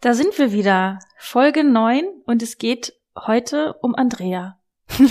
Da 0.00 0.14
sind 0.14 0.36
wir 0.38 0.52
wieder. 0.52 0.98
Folge 1.18 1.62
9 1.62 2.04
und 2.24 2.42
es 2.42 2.58
geht 2.58 2.94
heute 3.16 3.74
um 3.82 3.94
Andrea. 3.94 4.58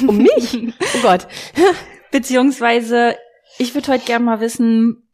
Um 0.07 0.17
mich? 0.17 0.73
Oh 0.95 1.01
Gott. 1.03 1.27
Beziehungsweise, 2.11 3.15
ich 3.59 3.75
würde 3.75 3.91
heute 3.93 4.05
gerne 4.05 4.25
mal 4.25 4.39
wissen, 4.39 5.07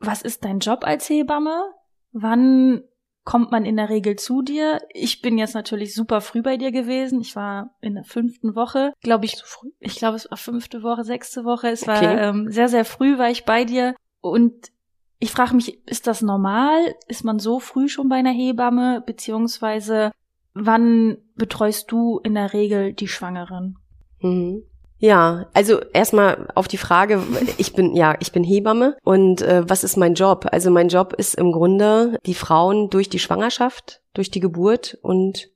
was 0.00 0.20
ist 0.22 0.44
dein 0.44 0.58
Job 0.58 0.80
als 0.84 1.08
Hebamme? 1.08 1.72
Wann 2.12 2.82
kommt 3.24 3.52
man 3.52 3.64
in 3.64 3.76
der 3.76 3.88
Regel 3.88 4.16
zu 4.16 4.42
dir? 4.42 4.82
Ich 4.92 5.22
bin 5.22 5.38
jetzt 5.38 5.54
natürlich 5.54 5.94
super 5.94 6.20
früh 6.20 6.42
bei 6.42 6.56
dir 6.56 6.72
gewesen. 6.72 7.20
Ich 7.20 7.36
war 7.36 7.74
in 7.80 7.94
der 7.94 8.04
fünften 8.04 8.54
Woche, 8.56 8.92
glaube 9.00 9.24
ich. 9.24 9.42
Ich 9.78 9.94
glaube, 9.96 10.16
es 10.16 10.28
war 10.30 10.36
fünfte 10.36 10.82
Woche, 10.82 11.04
sechste 11.04 11.44
Woche. 11.44 11.68
Es 11.68 11.86
war 11.86 11.98
Okay. 11.98 12.16
ähm, 12.18 12.50
sehr, 12.50 12.68
sehr 12.68 12.84
früh 12.84 13.16
war 13.16 13.30
ich 13.30 13.44
bei 13.44 13.64
dir. 13.64 13.94
Und 14.30 14.72
ich 15.18 15.30
frage 15.30 15.54
mich, 15.54 15.86
ist 15.86 16.06
das 16.06 16.22
normal? 16.22 16.94
Ist 17.08 17.24
man 17.24 17.38
so 17.38 17.60
früh 17.60 17.88
schon 17.88 18.08
bei 18.08 18.16
einer 18.16 18.32
Hebamme? 18.32 19.02
Beziehungsweise, 19.04 20.12
wann 20.54 21.18
betreust 21.36 21.90
du 21.90 22.20
in 22.24 22.34
der 22.34 22.52
Regel 22.52 22.92
die 22.92 23.08
Schwangeren? 23.08 23.78
Mhm. 24.20 24.62
Ja, 24.98 25.46
also 25.52 25.80
erstmal 25.92 26.48
auf 26.54 26.68
die 26.68 26.78
Frage, 26.78 27.22
ich 27.58 27.74
bin 27.74 27.94
ja, 27.94 28.16
ich 28.20 28.32
bin 28.32 28.42
Hebamme 28.42 28.96
und 29.02 29.42
äh, 29.42 29.68
was 29.68 29.84
ist 29.84 29.96
mein 29.98 30.14
Job? 30.14 30.46
Also 30.50 30.70
mein 30.70 30.88
Job 30.88 31.12
ist 31.12 31.34
im 31.34 31.52
Grunde 31.52 32.18
die 32.24 32.32
Frauen 32.34 32.88
durch 32.88 33.10
die 33.10 33.18
Schwangerschaft, 33.18 34.00
durch 34.14 34.30
die 34.30 34.40
Geburt 34.40 34.96
und 35.02 35.50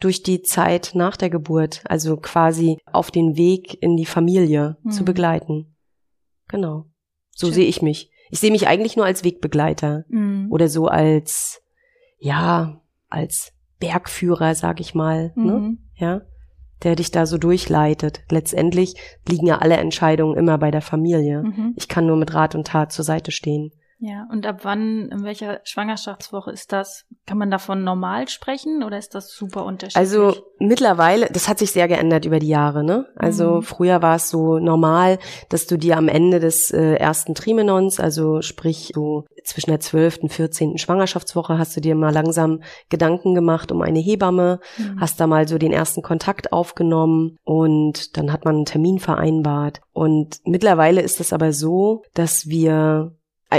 durch 0.00 0.22
die 0.22 0.42
Zeit 0.42 0.90
nach 0.94 1.16
der 1.16 1.30
Geburt, 1.30 1.82
also 1.84 2.18
quasi 2.18 2.78
auf 2.84 3.10
den 3.10 3.36
Weg 3.36 3.82
in 3.82 3.96
die 3.96 4.06
Familie 4.06 4.76
Mhm. 4.82 4.90
zu 4.90 5.04
begleiten. 5.04 5.74
Genau. 6.48 6.89
So 7.40 7.46
Schön. 7.46 7.54
sehe 7.54 7.66
ich 7.66 7.80
mich. 7.82 8.10
Ich 8.30 8.38
sehe 8.38 8.50
mich 8.50 8.68
eigentlich 8.68 8.96
nur 8.96 9.06
als 9.06 9.24
Wegbegleiter 9.24 10.04
Mhm. 10.08 10.48
oder 10.50 10.68
so 10.68 10.86
als 10.86 11.62
ja, 12.18 12.80
als 13.08 13.52
Bergführer, 13.78 14.54
sag 14.54 14.78
ich 14.80 14.94
mal, 14.94 15.32
ne? 15.36 15.52
Mhm. 15.52 15.78
ja, 15.96 16.20
der 16.82 16.96
dich 16.96 17.10
da 17.10 17.24
so 17.24 17.38
durchleitet. 17.38 18.20
Letztendlich 18.30 18.94
liegen 19.26 19.46
ja 19.46 19.58
alle 19.58 19.78
Entscheidungen 19.78 20.36
immer 20.36 20.58
bei 20.58 20.70
der 20.70 20.82
Familie. 20.82 21.42
Mhm. 21.42 21.72
Ich 21.76 21.88
kann 21.88 22.06
nur 22.06 22.16
mit 22.18 22.34
Rat 22.34 22.54
und 22.54 22.66
Tat 22.66 22.92
zur 22.92 23.04
Seite 23.06 23.30
stehen. 23.32 23.70
Ja, 24.02 24.26
und 24.32 24.46
ab 24.46 24.60
wann, 24.62 25.10
in 25.10 25.24
welcher 25.24 25.60
Schwangerschaftswoche 25.64 26.50
ist 26.50 26.72
das? 26.72 27.04
Kann 27.26 27.36
man 27.36 27.50
davon 27.50 27.84
normal 27.84 28.28
sprechen 28.28 28.82
oder 28.82 28.96
ist 28.96 29.14
das 29.14 29.30
super 29.30 29.66
unterschiedlich? 29.66 29.96
Also 29.98 30.32
mittlerweile, 30.58 31.26
das 31.26 31.48
hat 31.48 31.58
sich 31.58 31.72
sehr 31.72 31.86
geändert 31.86 32.24
über 32.24 32.38
die 32.38 32.48
Jahre, 32.48 32.82
ne? 32.82 33.06
Also 33.14 33.56
Mhm. 33.56 33.62
früher 33.62 34.00
war 34.00 34.16
es 34.16 34.30
so 34.30 34.58
normal, 34.58 35.18
dass 35.50 35.66
du 35.66 35.76
dir 35.76 35.98
am 35.98 36.08
Ende 36.08 36.40
des 36.40 36.70
äh, 36.70 36.94
ersten 36.94 37.34
Trimenons, 37.34 38.00
also 38.00 38.40
sprich 38.40 38.92
so 38.94 39.26
zwischen 39.44 39.68
der 39.70 39.80
12. 39.80 40.22
und 40.22 40.32
14. 40.32 40.78
Schwangerschaftswoche, 40.78 41.58
hast 41.58 41.76
du 41.76 41.82
dir 41.82 41.94
mal 41.94 42.12
langsam 42.12 42.62
Gedanken 42.88 43.34
gemacht 43.34 43.70
um 43.70 43.82
eine 43.82 43.98
Hebamme, 43.98 44.60
Mhm. 44.78 44.98
hast 44.98 45.20
da 45.20 45.26
mal 45.26 45.46
so 45.46 45.58
den 45.58 45.72
ersten 45.72 46.00
Kontakt 46.00 46.54
aufgenommen 46.54 47.36
und 47.44 48.16
dann 48.16 48.32
hat 48.32 48.46
man 48.46 48.54
einen 48.56 48.64
Termin 48.64 48.98
vereinbart. 48.98 49.80
Und 49.92 50.38
mittlerweile 50.46 51.02
ist 51.02 51.20
es 51.20 51.34
aber 51.34 51.52
so, 51.52 52.02
dass 52.14 52.48
wir 52.48 53.12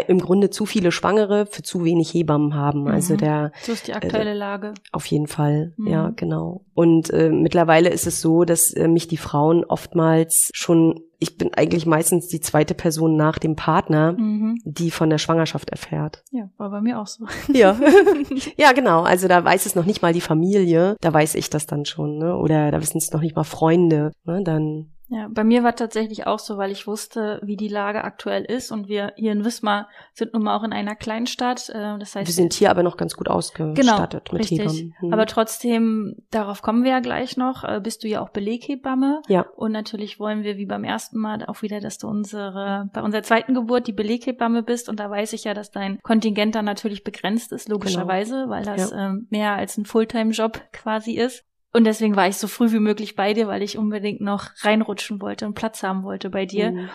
im 0.07 0.19
Grunde 0.19 0.49
zu 0.49 0.65
viele 0.65 0.91
Schwangere 0.91 1.45
für 1.45 1.63
zu 1.63 1.83
wenig 1.83 2.13
Hebammen 2.13 2.55
haben. 2.55 2.87
Also 2.87 3.13
Mhm. 3.15 3.17
der 3.17 3.51
so 3.61 3.71
ist 3.73 3.87
die 3.87 3.93
aktuelle 3.93 4.33
Lage. 4.33 4.73
auf 4.91 5.05
jeden 5.05 5.27
Fall, 5.27 5.73
Mhm. 5.77 5.87
ja, 5.87 6.09
genau. 6.15 6.61
Und 6.73 7.09
äh, 7.11 7.29
mittlerweile 7.29 7.89
ist 7.89 8.07
es 8.07 8.21
so, 8.21 8.43
dass 8.45 8.71
äh, 8.73 8.87
mich 8.87 9.07
die 9.07 9.17
Frauen 9.17 9.65
oftmals 9.65 10.49
schon, 10.53 11.01
ich 11.19 11.37
bin 11.37 11.53
eigentlich 11.53 11.85
meistens 11.85 12.27
die 12.27 12.39
zweite 12.39 12.73
Person 12.73 13.15
nach 13.17 13.37
dem 13.37 13.55
Partner, 13.55 14.13
Mhm. 14.13 14.57
die 14.63 14.91
von 14.91 15.09
der 15.09 15.17
Schwangerschaft 15.17 15.69
erfährt. 15.69 16.23
Ja, 16.31 16.49
war 16.57 16.69
bei 16.71 16.81
mir 16.81 16.99
auch 16.99 17.07
so. 17.07 17.25
Ja. 17.53 17.75
ja, 18.57 18.71
genau. 18.71 19.01
Also 19.03 19.27
da 19.27 19.43
weiß 19.43 19.65
es 19.65 19.75
noch 19.75 19.85
nicht 19.85 20.01
mal 20.01 20.13
die 20.13 20.21
Familie, 20.21 20.95
da 21.01 21.13
weiß 21.13 21.35
ich 21.35 21.49
das 21.49 21.65
dann 21.67 21.85
schon, 21.85 22.17
ne? 22.17 22.35
Oder 22.37 22.71
da 22.71 22.81
wissen 22.81 22.97
es 22.97 23.11
noch 23.11 23.21
nicht 23.21 23.35
mal 23.35 23.43
Freunde, 23.43 24.11
ne? 24.25 24.41
Dann 24.43 24.91
Ja, 25.11 25.27
bei 25.29 25.43
mir 25.43 25.63
war 25.63 25.75
tatsächlich 25.75 26.25
auch 26.25 26.39
so, 26.39 26.57
weil 26.57 26.71
ich 26.71 26.87
wusste, 26.87 27.41
wie 27.43 27.57
die 27.57 27.67
Lage 27.67 28.05
aktuell 28.05 28.45
ist 28.45 28.71
und 28.71 28.87
wir 28.87 29.11
hier 29.17 29.33
in 29.33 29.43
Wismar 29.43 29.89
sind 30.13 30.33
nun 30.33 30.43
mal 30.43 30.55
auch 30.55 30.63
in 30.63 30.71
einer 30.71 30.95
Kleinstadt. 30.95 31.69
Äh, 31.69 31.99
das 31.99 32.15
heißt, 32.15 32.27
wir 32.27 32.33
sind 32.33 32.53
hier 32.53 32.71
aber 32.71 32.81
noch 32.81 32.95
ganz 32.95 33.15
gut 33.15 33.27
genau, 33.27 33.37
ausgestattet 33.37 34.31
mit 34.31 34.43
richtig. 34.43 34.59
Hebammen. 34.59 34.95
Hm. 34.99 35.13
Aber 35.13 35.25
trotzdem, 35.25 36.15
darauf 36.31 36.61
kommen 36.61 36.85
wir 36.85 36.91
ja 36.91 36.99
gleich 37.01 37.35
noch, 37.35 37.65
äh, 37.65 37.81
bist 37.83 38.05
du 38.05 38.07
ja 38.07 38.21
auch 38.21 38.29
Beleghebamme. 38.29 39.21
ja, 39.27 39.45
Und 39.57 39.73
natürlich 39.73 40.17
wollen 40.17 40.43
wir 40.43 40.55
wie 40.55 40.65
beim 40.65 40.85
ersten 40.85 41.19
Mal 41.19 41.45
auch 41.45 41.61
wieder, 41.61 41.81
dass 41.81 41.97
du 41.97 42.07
unsere, 42.07 42.89
bei 42.93 43.01
unserer 43.01 43.23
zweiten 43.23 43.53
Geburt 43.53 43.87
die 43.87 43.93
Beleghebamme 43.93 44.63
bist. 44.63 44.87
Und 44.87 45.01
da 45.01 45.09
weiß 45.09 45.33
ich 45.33 45.43
ja, 45.43 45.53
dass 45.53 45.71
dein 45.71 45.99
Kontingent 46.03 46.55
dann 46.55 46.63
natürlich 46.65 47.03
begrenzt 47.03 47.51
ist, 47.51 47.67
logischerweise, 47.67 48.45
weil 48.47 48.63
das 48.63 48.93
ähm, 48.93 49.27
mehr 49.29 49.55
als 49.55 49.77
ein 49.77 49.85
Fulltime-Job 49.85 50.61
quasi 50.71 51.17
ist. 51.17 51.43
Und 51.73 51.85
deswegen 51.85 52.15
war 52.15 52.27
ich 52.27 52.37
so 52.37 52.47
früh 52.47 52.71
wie 52.71 52.79
möglich 52.79 53.15
bei 53.15 53.33
dir, 53.33 53.47
weil 53.47 53.61
ich 53.61 53.77
unbedingt 53.77 54.21
noch 54.21 54.49
reinrutschen 54.61 55.21
wollte 55.21 55.45
und 55.45 55.53
Platz 55.53 55.83
haben 55.83 56.03
wollte 56.03 56.29
bei 56.29 56.45
dir. 56.45 56.69
Hm. 56.69 56.89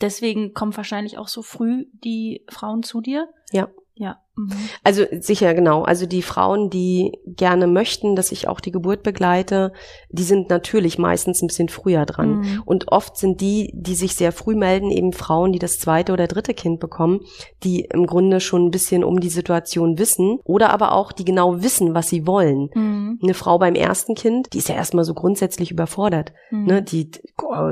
Deswegen 0.00 0.54
kommen 0.54 0.76
wahrscheinlich 0.76 1.18
auch 1.18 1.28
so 1.28 1.42
früh 1.42 1.86
die 1.92 2.44
Frauen 2.48 2.82
zu 2.82 3.00
dir. 3.00 3.28
Ja. 3.52 3.68
Ja. 3.94 4.22
Mhm. 4.46 4.52
Also 4.84 5.04
sicher, 5.20 5.54
genau. 5.54 5.82
Also 5.82 6.06
die 6.06 6.22
Frauen, 6.22 6.70
die 6.70 7.18
gerne 7.26 7.66
möchten, 7.66 8.16
dass 8.16 8.32
ich 8.32 8.48
auch 8.48 8.60
die 8.60 8.72
Geburt 8.72 9.02
begleite, 9.02 9.72
die 10.10 10.22
sind 10.22 10.50
natürlich 10.50 10.98
meistens 10.98 11.42
ein 11.42 11.46
bisschen 11.46 11.68
früher 11.68 12.06
dran. 12.06 12.40
Mhm. 12.40 12.62
Und 12.64 12.92
oft 12.92 13.16
sind 13.16 13.40
die, 13.40 13.70
die 13.74 13.94
sich 13.94 14.14
sehr 14.14 14.32
früh 14.32 14.54
melden, 14.54 14.90
eben 14.90 15.12
Frauen, 15.12 15.52
die 15.52 15.58
das 15.58 15.78
zweite 15.78 16.12
oder 16.12 16.26
dritte 16.26 16.54
Kind 16.54 16.80
bekommen, 16.80 17.20
die 17.62 17.80
im 17.80 18.06
Grunde 18.06 18.40
schon 18.40 18.66
ein 18.66 18.70
bisschen 18.70 19.04
um 19.04 19.20
die 19.20 19.28
Situation 19.28 19.98
wissen 19.98 20.38
oder 20.44 20.70
aber 20.70 20.92
auch, 20.92 21.12
die 21.12 21.24
genau 21.24 21.62
wissen, 21.62 21.94
was 21.94 22.08
sie 22.08 22.26
wollen. 22.26 22.70
Mhm. 22.74 23.18
Eine 23.22 23.34
Frau 23.34 23.58
beim 23.58 23.74
ersten 23.74 24.14
Kind, 24.14 24.52
die 24.52 24.58
ist 24.58 24.68
ja 24.68 24.74
erstmal 24.74 25.04
so 25.04 25.14
grundsätzlich 25.14 25.70
überfordert. 25.70 26.32
Mhm. 26.50 26.64
Ne, 26.64 26.82
die, 26.82 27.10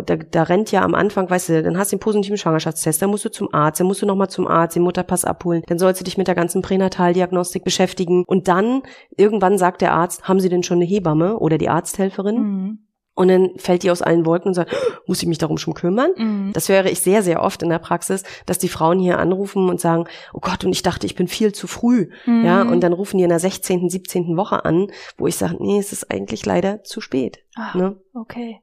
da, 0.07 0.17
da 0.17 0.43
rennt 0.43 0.73
ja 0.73 0.83
am 0.83 0.95
Anfang, 0.95 1.31
weißt 1.31 1.49
du, 1.49 1.63
dann 1.63 1.79
hast 1.79 1.93
du 1.93 1.97
den 1.97 2.01
positiven 2.01 2.37
Schwangerschaftstest, 2.37 3.01
dann 3.01 3.11
musst 3.11 3.25
du 3.25 3.31
zum 3.31 3.53
Arzt, 3.53 3.81
dann 3.81 3.87
musst 3.87 4.03
du 4.03 4.07
nochmal 4.07 4.31
zum 4.31 4.47
Arzt, 4.47 4.77
den 4.77 4.83
Mutterpass 4.83 5.25
abholen, 5.25 5.63
dann 5.67 5.79
sollst 5.79 6.01
du 6.01 6.05
dich 6.05 6.19
mit 6.19 6.29
der 6.29 6.35
ganzen 6.35 6.58
Pränataldiagnostik 6.63 7.65
beschäftigen 7.65 8.25
und 8.27 8.49
dann 8.49 8.83
irgendwann 9.17 9.59
sagt 9.59 9.81
der 9.83 9.93
Arzt, 9.93 10.29
haben 10.29 10.41
Sie 10.41 10.49
denn 10.49 10.63
schon 10.63 10.79
eine 10.79 10.85
Hebamme 10.87 11.39
oder 11.39 11.59
die 11.59 11.69
Arzthelferin? 11.69 12.37
Mhm. 12.37 12.79
Und 13.15 13.27
dann 13.27 13.51
fällt 13.57 13.83
die 13.83 13.91
aus 13.91 14.01
allen 14.01 14.25
Wolken 14.27 14.47
und 14.47 14.55
sagt, 14.55 14.73
muss 15.09 15.21
ich 15.21 15.29
mich 15.29 15.39
darum 15.39 15.59
schon 15.59 15.75
kümmern? 15.75 16.11
Mhm. 16.17 16.53
Das 16.53 16.69
höre 16.69 16.85
ich 16.87 17.01
sehr, 17.01 17.25
sehr 17.25 17.43
oft 17.43 17.63
in 17.65 17.69
der 17.69 17.81
Praxis, 17.81 18.23
dass 18.47 18.59
die 18.59 18.69
Frauen 18.69 19.01
hier 19.01 19.19
anrufen 19.19 19.69
und 19.69 19.81
sagen, 19.81 20.05
oh 20.33 20.39
Gott, 20.41 20.65
und 20.65 20.71
ich 20.71 20.83
dachte, 20.83 21.05
ich 21.05 21.17
bin 21.17 21.27
viel 21.27 21.53
zu 21.53 21.67
früh. 21.67 22.11
Mhm. 22.27 22.45
Ja, 22.45 22.63
und 22.63 22.81
dann 22.81 22.93
rufen 22.93 23.19
die 23.19 23.25
in 23.25 23.29
der 23.31 23.41
16., 23.41 23.89
17. 23.89 24.37
Woche 24.37 24.65
an, 24.65 24.87
wo 25.17 25.27
ich 25.27 25.35
sage, 25.35 25.57
nee, 25.59 25.79
es 25.81 25.93
ist 25.93 26.13
eigentlich 26.13 26.47
leider 26.47 26.85
zu 26.85 27.01
spät. 27.01 27.41
Ah, 27.57 27.77
Ne? 27.77 27.97
okay. 28.15 28.61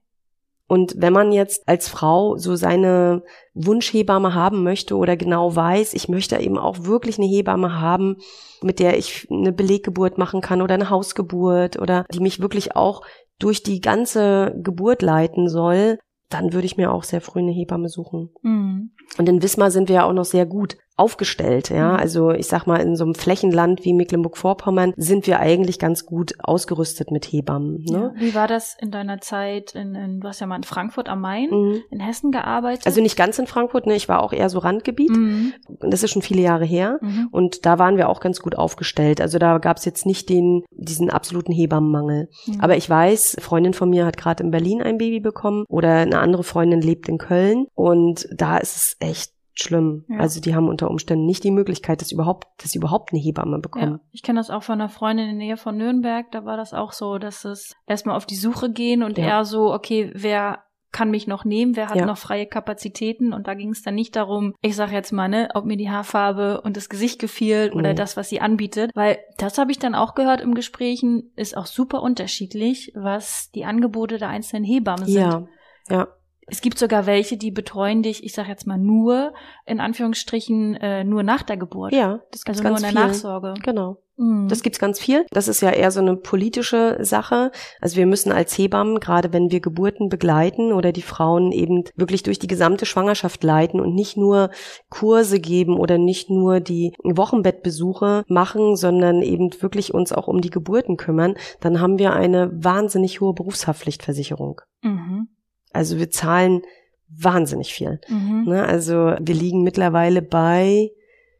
Und 0.67 0.95
wenn 0.97 1.13
man 1.13 1.31
jetzt 1.31 1.67
als 1.67 1.87
Frau 1.87 2.37
so 2.37 2.55
seine 2.55 3.23
Wunschhebamme 3.53 4.33
haben 4.33 4.63
möchte 4.63 4.97
oder 4.97 5.15
genau 5.15 5.55
weiß, 5.55 5.93
ich 5.93 6.09
möchte 6.09 6.37
eben 6.37 6.57
auch 6.57 6.85
wirklich 6.85 7.19
eine 7.19 7.27
Hebamme 7.27 7.79
haben, 7.79 8.17
mit 8.63 8.79
der 8.79 8.97
ich 8.97 9.27
eine 9.29 9.51
Beleggeburt 9.51 10.17
machen 10.17 10.41
kann 10.41 10.61
oder 10.61 10.73
eine 10.73 10.89
Hausgeburt 10.89 11.79
oder 11.79 12.05
die 12.11 12.19
mich 12.19 12.39
wirklich 12.39 12.75
auch 12.75 13.01
durch 13.37 13.61
die 13.61 13.79
ganze 13.79 14.55
Geburt 14.63 15.03
leiten 15.03 15.49
soll, 15.49 15.99
dann 16.29 16.53
würde 16.53 16.65
ich 16.65 16.77
mir 16.77 16.91
auch 16.91 17.03
sehr 17.03 17.21
früh 17.21 17.39
eine 17.39 17.51
Hebamme 17.51 17.89
suchen. 17.89 18.29
Mhm. 18.41 18.91
Und 19.17 19.29
in 19.29 19.41
Wismar 19.41 19.71
sind 19.71 19.89
wir 19.89 19.95
ja 19.95 20.03
auch 20.05 20.13
noch 20.13 20.25
sehr 20.25 20.45
gut 20.45 20.77
aufgestellt, 20.97 21.69
ja. 21.71 21.91
Mhm. 21.93 21.99
Also 21.99 22.31
ich 22.31 22.47
sag 22.47 22.67
mal, 22.67 22.77
in 22.77 22.95
so 22.95 23.03
einem 23.03 23.15
Flächenland 23.15 23.83
wie 23.83 23.93
Mecklenburg-Vorpommern 23.93 24.93
sind 24.95 25.27
wir 25.27 25.41
eigentlich 25.41 25.77
ganz 25.77 26.05
gut 26.05 26.35
ausgerüstet 26.39 27.11
mit 27.11 27.25
Hebammen. 27.25 27.83
Ne? 27.83 28.13
Ja. 28.15 28.21
Wie 28.21 28.33
war 28.33 28.47
das 28.47 28.77
in 28.79 28.91
deiner 28.91 29.19
Zeit 29.19 29.75
in, 29.75 29.93
in 29.93 30.21
du 30.21 30.27
hast 30.29 30.39
ja 30.39 30.47
mal 30.47 30.55
in 30.55 30.63
Frankfurt 30.63 31.09
am 31.09 31.19
Main 31.19 31.49
Mhm. 31.49 31.81
in 31.91 31.99
Hessen 31.99 32.31
gearbeitet? 32.31 32.85
Also 32.85 33.01
nicht 33.01 33.17
ganz 33.17 33.37
in 33.39 33.47
Frankfurt, 33.47 33.87
ne? 33.87 33.95
Ich 33.95 34.07
war 34.07 34.23
auch 34.23 34.31
eher 34.31 34.49
so 34.49 34.59
Randgebiet. 34.59 35.11
Mhm. 35.11 35.53
Das 35.81 36.01
ist 36.01 36.11
schon 36.11 36.21
viele 36.21 36.41
Jahre 36.41 36.63
her. 36.63 36.99
Mhm. 37.01 37.27
Und 37.29 37.65
da 37.65 37.77
waren 37.77 37.97
wir 37.97 38.07
auch 38.07 38.21
ganz 38.21 38.39
gut 38.39 38.57
aufgestellt. 38.57 39.19
Also 39.19 39.37
da 39.37 39.57
gab 39.57 39.77
es 39.77 39.85
jetzt 39.85 40.05
nicht 40.05 40.29
den, 40.29 40.63
diesen 40.71 41.09
absoluten 41.09 41.51
Hebammenmangel. 41.51 42.29
Mhm. 42.47 42.61
Aber 42.61 42.77
ich 42.77 42.89
weiß, 42.89 43.35
eine 43.35 43.43
Freundin 43.43 43.73
von 43.73 43.89
mir 43.89 44.05
hat 44.05 44.15
gerade 44.15 44.43
in 44.43 44.51
Berlin 44.51 44.81
ein 44.81 44.97
Baby 44.97 45.19
bekommen 45.19 45.65
oder 45.67 45.89
eine 45.95 46.19
andere 46.19 46.45
Freundin 46.45 46.79
lebt 46.79 47.09
in 47.09 47.17
Köln. 47.17 47.65
Und 47.73 48.29
da 48.33 48.57
ist 48.57 48.77
es 48.77 48.94
echt 48.99 49.31
schlimm. 49.53 50.05
Ja. 50.09 50.17
Also 50.19 50.41
die 50.41 50.53
haben 50.53 50.67
unter 50.67 50.89
Umständen 50.89 51.25
nicht 51.25 51.43
die 51.43 51.51
Möglichkeit, 51.51 52.01
dass 52.01 52.11
überhaupt, 52.11 52.47
dass 52.61 52.71
sie 52.71 52.77
überhaupt 52.77 53.13
eine 53.13 53.21
Hebamme 53.21 53.59
bekommen. 53.59 53.93
Ja, 53.93 54.09
ich 54.11 54.21
kenne 54.21 54.39
das 54.39 54.49
auch 54.49 54.63
von 54.63 54.81
einer 54.81 54.89
Freundin 54.89 55.29
in 55.29 55.39
der 55.39 55.47
Nähe 55.47 55.57
von 55.57 55.77
Nürnberg. 55.77 56.29
Da 56.31 56.45
war 56.45 56.57
das 56.57 56.73
auch 56.73 56.91
so, 56.91 57.17
dass 57.17 57.45
es 57.45 57.73
erstmal 57.87 58.17
auf 58.17 58.25
die 58.25 58.35
Suche 58.35 58.71
gehen 58.71 59.01
und 59.01 59.17
Ja. 59.17 59.25
eher 59.25 59.45
so, 59.45 59.73
okay, 59.73 60.11
wer 60.13 60.59
kann 60.91 61.11
mich 61.11 61.27
noch 61.27 61.43
nehmen, 61.43 61.75
wer 61.75 61.89
hat 61.89 61.97
Ja. 61.97 62.05
noch 62.05 62.17
freie 62.17 62.45
Kapazitäten 62.45 63.33
und 63.33 63.47
da 63.47 63.53
ging 63.53 63.71
es 63.71 63.81
dann 63.81 63.95
nicht 63.95 64.15
darum, 64.15 64.55
ich 64.61 64.77
sag 64.77 64.93
jetzt 64.93 65.11
mal, 65.11 65.27
ne, 65.27 65.49
ob 65.53 65.65
mir 65.65 65.75
die 65.75 65.89
Haarfarbe 65.89 66.61
und 66.61 66.77
das 66.77 66.87
Gesicht 66.87 67.19
gefiel 67.19 67.71
oder 67.73 67.93
das, 67.93 68.15
was 68.15 68.29
sie 68.29 68.39
anbietet, 68.39 68.91
weil 68.95 69.17
das 69.37 69.57
habe 69.57 69.71
ich 69.71 69.79
dann 69.79 69.93
auch 69.93 70.15
gehört 70.15 70.39
im 70.39 70.53
Gesprächen, 70.53 71.33
ist 71.35 71.57
auch 71.57 71.65
super 71.65 72.01
unterschiedlich, 72.01 72.93
was 72.95 73.51
die 73.51 73.65
Angebote 73.65 74.17
der 74.19 74.29
einzelnen 74.29 74.63
Hebammen 74.63 75.05
sind. 75.05 75.17
Ja, 75.21 75.45
ja, 75.89 76.07
Es 76.47 76.61
gibt 76.61 76.77
sogar 76.77 77.05
welche, 77.05 77.37
die 77.37 77.51
betreuen 77.51 78.03
dich, 78.03 78.23
ich 78.23 78.33
sag 78.33 78.47
jetzt 78.47 78.67
mal 78.67 78.77
nur, 78.77 79.33
in 79.65 79.79
Anführungsstrichen, 79.79 80.75
äh, 80.75 81.03
nur 81.03 81.23
nach 81.23 81.43
der 81.43 81.57
Geburt. 81.57 81.93
ja, 81.93 82.19
das 82.31 82.43
gibt's 82.43 82.59
Also 82.59 82.63
nur 82.63 82.71
ganz 82.71 82.79
in 82.79 82.93
der 82.93 83.01
viel. 83.01 83.11
Nachsorge. 83.11 83.53
Genau. 83.63 83.97
Mhm. 84.17 84.47
Das 84.47 84.61
gibt's 84.61 84.79
ganz 84.79 84.99
viel. 84.99 85.25
Das 85.31 85.47
ist 85.47 85.61
ja 85.61 85.71
eher 85.71 85.91
so 85.91 85.99
eine 85.99 86.15
politische 86.15 86.97
Sache. 87.01 87.51
Also 87.81 87.97
wir 87.97 88.05
müssen 88.05 88.31
als 88.31 88.57
Hebammen, 88.57 88.99
gerade 88.99 89.33
wenn 89.33 89.51
wir 89.51 89.59
Geburten 89.59 90.07
begleiten 90.07 90.71
oder 90.71 90.91
die 90.91 91.01
Frauen 91.01 91.51
eben 91.51 91.83
wirklich 91.95 92.23
durch 92.23 92.39
die 92.39 92.47
gesamte 92.47 92.85
Schwangerschaft 92.85 93.43
leiten 93.43 93.79
und 93.81 93.93
nicht 93.93 94.15
nur 94.15 94.51
Kurse 94.89 95.39
geben 95.39 95.77
oder 95.77 95.97
nicht 95.97 96.29
nur 96.29 96.59
die 96.59 96.93
Wochenbettbesuche 97.03 98.23
machen, 98.27 98.75
sondern 98.75 99.21
eben 99.21 99.49
wirklich 99.61 99.93
uns 99.93 100.13
auch 100.13 100.27
um 100.27 100.39
die 100.41 100.49
Geburten 100.49 100.95
kümmern, 100.95 101.35
dann 101.59 101.81
haben 101.81 101.99
wir 101.99 102.13
eine 102.13 102.51
wahnsinnig 102.53 103.19
hohe 103.19 103.33
Berufshaftpflichtversicherung. 103.33 104.61
Mhm. 104.81 105.27
Also 105.75 105.97
wir 105.97 106.09
zahlen 106.09 106.61
wahnsinnig 107.09 107.73
viel. 107.73 107.99
Mhm. 108.09 108.45
Ne? 108.47 108.63
Also 108.63 109.13
wir 109.19 109.35
liegen 109.35 109.63
mittlerweile 109.63 110.21
bei, 110.21 110.91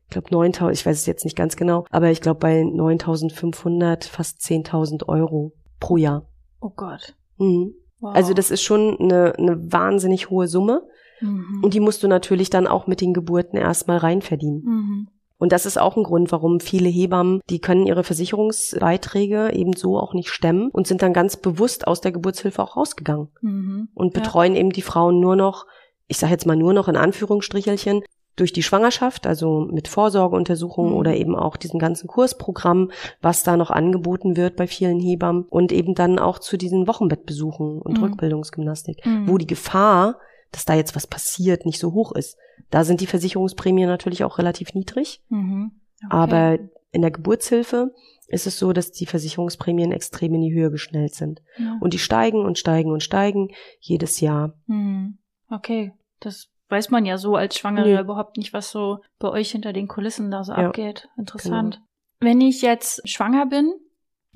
ich 0.03 0.09
glaube 0.09 0.29
9000, 0.31 0.77
ich 0.77 0.85
weiß 0.85 0.99
es 0.99 1.05
jetzt 1.05 1.25
nicht 1.25 1.35
ganz 1.37 1.55
genau, 1.55 1.85
aber 1.89 2.11
ich 2.11 2.21
glaube 2.21 2.39
bei 2.39 2.63
9500, 2.63 4.05
fast 4.05 4.39
10.000 4.41 5.07
Euro 5.07 5.53
pro 5.79 5.97
Jahr. 5.97 6.27
Oh 6.61 6.71
Gott. 6.75 7.15
Mhm. 7.37 7.73
Wow. 7.99 8.15
Also 8.15 8.33
das 8.33 8.51
ist 8.51 8.61
schon 8.61 8.97
eine, 8.99 9.33
eine 9.37 9.71
wahnsinnig 9.71 10.29
hohe 10.29 10.47
Summe 10.47 10.83
Mhm. 11.21 11.61
und 11.63 11.73
die 11.73 11.79
musst 11.79 12.03
du 12.03 12.07
natürlich 12.09 12.49
dann 12.49 12.67
auch 12.67 12.88
mit 12.88 12.99
den 12.99 13.13
Geburten 13.13 13.55
erstmal 13.57 13.97
reinverdienen. 13.97 14.63
Mhm. 14.65 15.07
Und 15.37 15.51
das 15.51 15.65
ist 15.65 15.77
auch 15.77 15.97
ein 15.97 16.03
Grund, 16.03 16.31
warum 16.31 16.59
viele 16.59 16.87
Hebammen, 16.89 17.41
die 17.49 17.59
können 17.59 17.85
ihre 17.87 18.03
Versicherungsbeiträge 18.03 19.51
eben 19.53 19.73
so 19.73 19.97
auch 19.99 20.13
nicht 20.13 20.29
stemmen 20.29 20.69
und 20.71 20.87
sind 20.87 21.01
dann 21.01 21.13
ganz 21.13 21.37
bewusst 21.37 21.87
aus 21.87 22.01
der 22.01 22.11
Geburtshilfe 22.11 22.61
auch 22.61 22.77
rausgegangen 22.77 23.27
Mhm. 23.41 23.89
und 23.93 24.15
Ja. 24.15 24.21
betreuen 24.21 24.55
eben 24.55 24.71
die 24.71 24.81
Frauen 24.81 25.19
nur 25.19 25.35
noch, 25.35 25.65
ich 26.07 26.17
sage 26.17 26.31
jetzt 26.33 26.45
mal 26.45 26.55
nur 26.55 26.73
noch 26.73 26.87
in 26.87 26.95
Anführungsstrichelchen, 26.97 28.01
durch 28.37 28.51
die 28.51 28.63
Schwangerschaft, 28.63 29.27
also 29.27 29.61
mit 29.71 29.87
Vorsorgeuntersuchungen 29.87 30.91
Mhm. 30.91 30.97
oder 30.97 31.15
eben 31.15 31.35
auch 31.38 31.55
diesem 31.55 31.79
ganzen 31.79 32.07
Kursprogramm, 32.07 32.91
was 33.21 33.43
da 33.43 33.55
noch 33.55 33.71
angeboten 33.71 34.35
wird 34.35 34.57
bei 34.57 34.67
vielen 34.67 34.99
Hebammen 34.99 35.45
und 35.49 35.71
eben 35.71 35.95
dann 35.95 36.19
auch 36.19 36.39
zu 36.39 36.57
diesen 36.57 36.85
Wochenbettbesuchen 36.85 37.81
und 37.81 37.97
Mhm. 37.97 38.03
Rückbildungsgymnastik, 38.03 39.05
Mhm. 39.05 39.29
wo 39.29 39.38
die 39.38 39.47
Gefahr, 39.47 40.19
dass 40.55 40.65
da 40.65 40.73
jetzt 40.73 40.95
was 40.95 41.05
passiert, 41.07 41.65
nicht 41.65 41.79
so 41.79 41.93
hoch 41.93 42.11
ist. 42.13 42.37
Da 42.69 42.83
sind 42.83 43.01
die 43.01 43.07
Versicherungsprämien 43.07 43.87
natürlich 43.89 44.23
auch 44.23 44.37
relativ 44.37 44.73
niedrig, 44.73 45.21
Mhm. 45.29 45.71
Okay. 46.05 46.07
aber 46.09 46.59
in 46.91 47.01
der 47.01 47.11
Geburtshilfe 47.11 47.93
ist 48.27 48.47
es 48.47 48.57
so, 48.57 48.73
dass 48.73 48.91
die 48.91 49.05
Versicherungsprämien 49.05 49.91
extrem 49.91 50.33
in 50.33 50.41
die 50.41 50.53
Höhe 50.53 50.71
geschnellt 50.71 51.13
sind. 51.13 51.41
Ja. 51.57 51.77
Und 51.81 51.93
die 51.93 51.99
steigen 51.99 52.43
und 52.43 52.57
steigen 52.57 52.91
und 52.91 53.03
steigen 53.03 53.49
jedes 53.79 54.19
Jahr. 54.21 54.53
Mhm. 54.67 55.17
Okay, 55.49 55.91
das 56.21 56.47
weiß 56.69 56.89
man 56.89 57.05
ja 57.05 57.17
so 57.17 57.35
als 57.35 57.57
Schwangere 57.57 57.87
Nee. 57.93 57.99
überhaupt 57.99 58.37
nicht, 58.37 58.51
was 58.53 58.71
so 58.71 58.99
bei 59.19 59.29
euch 59.29 59.51
hinter 59.51 59.73
den 59.73 59.87
Kulissen 59.87 60.31
da 60.31 60.43
so 60.43 60.53
Ja, 60.53 60.57
genau. 60.57 60.69
abgeht. 60.69 61.07
Interessant. 61.17 61.81
Wenn 62.19 62.41
ich 62.41 62.61
jetzt 62.61 63.07
schwanger 63.07 63.45
bin, 63.45 63.71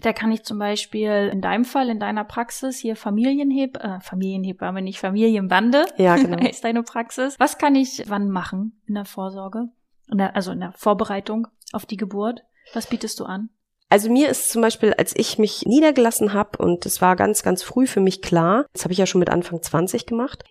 da 0.02 0.14
kann 0.14 0.32
ich 0.32 0.44
zum 0.44 0.60
Beispiel 0.60 1.30
in 1.32 1.42
deinem 1.42 1.66
Fall, 1.66 1.90
in 1.90 2.00
deiner 2.00 2.24
Praxis 2.24 2.78
hier 2.78 2.96
Familienheb, 2.96 3.78
äh, 3.78 4.00
Familienhebamme, 4.00 4.82
nicht 4.82 5.00
Familienbande, 5.00 5.86
Ja, 5.98 6.16
genau. 6.18 6.38
ist 6.48 6.64
deine 6.64 6.84
Praxis. 6.84 7.36
Was 7.40 7.58
kann 7.58 7.76
ich 7.76 8.04
wann 8.08 8.30
machen 8.30 8.82
in 8.88 8.96
der 8.96 9.06
Vorsorge? 9.06 9.70
In 10.10 10.18
der, 10.18 10.36
also 10.36 10.52
in 10.52 10.60
der 10.60 10.74
Vorbereitung 10.74 11.48
auf 11.74 11.86
die 11.86 11.98
Geburt? 11.98 12.44
Was 12.74 12.88
bietest 12.88 13.20
du 13.20 13.26
an? 13.26 13.50
Also 13.90 14.10
mir 14.12 14.30
ist 14.30 14.52
zum 14.52 14.62
Beispiel, 14.62 14.94
als 14.94 15.14
ich 15.16 15.40
mich 15.40 15.64
niedergelassen 15.66 16.34
habe, 16.34 16.60
und 16.60 16.86
es 16.86 17.02
war 17.02 17.16
ganz, 17.16 17.42
ganz 17.42 17.64
früh 17.64 17.88
für 17.88 18.02
mich 18.02 18.22
klar, 18.22 18.66
das 18.72 18.84
habe 18.84 18.94
ich 18.94 19.00
ja 19.00 19.08
schon 19.08 19.20
mit 19.20 19.30
Anfang 19.30 19.62
20 19.62 20.06
gemacht, 20.06 20.44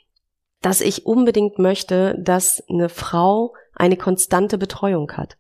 dass 0.60 0.80
ich 0.80 1.06
unbedingt 1.06 1.58
möchte, 1.58 2.16
dass 2.18 2.62
eine 2.68 2.88
Frau 2.88 3.54
eine 3.74 3.96
konstante 3.96 4.58
Betreuung 4.58 5.12
hat. 5.12 5.38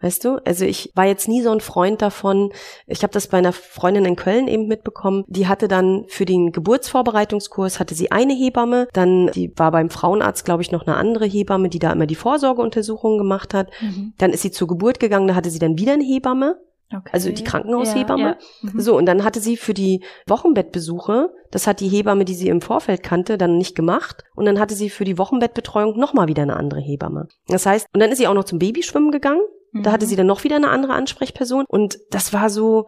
Weißt 0.00 0.24
du? 0.24 0.36
Also 0.44 0.64
ich 0.64 0.92
war 0.94 1.06
jetzt 1.06 1.26
nie 1.26 1.42
so 1.42 1.50
ein 1.50 1.60
Freund 1.60 2.02
davon. 2.02 2.52
Ich 2.86 3.02
habe 3.02 3.12
das 3.12 3.28
bei 3.28 3.38
einer 3.38 3.52
Freundin 3.52 4.04
in 4.04 4.16
Köln 4.16 4.46
eben 4.46 4.66
mitbekommen. 4.66 5.24
Die 5.26 5.48
hatte 5.48 5.68
dann 5.68 6.04
für 6.08 6.26
den 6.26 6.52
Geburtsvorbereitungskurs 6.52 7.80
hatte 7.80 7.94
sie 7.94 8.12
eine 8.12 8.34
Hebamme, 8.34 8.88
dann 8.92 9.30
die 9.34 9.52
war 9.56 9.70
beim 9.70 9.88
Frauenarzt, 9.88 10.44
glaube 10.44 10.62
ich, 10.62 10.70
noch 10.70 10.86
eine 10.86 10.96
andere 10.96 11.24
Hebamme, 11.24 11.68
die 11.70 11.78
da 11.78 11.92
immer 11.92 12.06
die 12.06 12.14
Vorsorgeuntersuchungen 12.14 13.18
gemacht 13.18 13.54
hat. 13.54 13.70
Dann 14.18 14.32
ist 14.32 14.42
sie 14.42 14.50
zur 14.50 14.68
Geburt 14.68 15.00
gegangen, 15.00 15.28
da 15.28 15.34
hatte 15.34 15.50
sie 15.50 15.58
dann 15.58 15.78
wieder 15.78 15.94
eine 15.94 16.04
Hebamme. 16.04 16.60
Okay. 16.94 17.10
Also 17.12 17.32
die 17.32 17.42
Krankenhaushebamme? 17.42 18.22
Ja, 18.22 18.38
ja. 18.62 18.70
Mhm. 18.72 18.80
So, 18.80 18.96
und 18.96 19.06
dann 19.06 19.24
hatte 19.24 19.40
sie 19.40 19.56
für 19.56 19.74
die 19.74 20.04
Wochenbettbesuche, 20.28 21.30
das 21.50 21.66
hat 21.66 21.80
die 21.80 21.88
Hebamme, 21.88 22.24
die 22.24 22.34
sie 22.34 22.48
im 22.48 22.60
Vorfeld 22.60 23.02
kannte, 23.02 23.38
dann 23.38 23.58
nicht 23.58 23.74
gemacht. 23.74 24.22
Und 24.36 24.44
dann 24.44 24.60
hatte 24.60 24.74
sie 24.74 24.88
für 24.88 25.04
die 25.04 25.18
Wochenbettbetreuung 25.18 25.98
nochmal 25.98 26.28
wieder 26.28 26.42
eine 26.42 26.54
andere 26.54 26.80
Hebamme. 26.80 27.26
Das 27.48 27.66
heißt, 27.66 27.88
und 27.92 28.00
dann 28.00 28.12
ist 28.12 28.18
sie 28.18 28.28
auch 28.28 28.34
noch 28.34 28.44
zum 28.44 28.60
Babyschwimmen 28.60 29.10
gegangen. 29.10 29.40
Da 29.82 29.92
hatte 29.92 30.04
Mhm. 30.06 30.10
sie 30.10 30.16
dann 30.16 30.26
noch 30.26 30.44
wieder 30.44 30.56
eine 30.56 30.70
andere 30.70 30.94
Ansprechperson. 30.94 31.64
Und 31.68 31.98
das 32.10 32.32
war 32.32 32.50
so, 32.50 32.86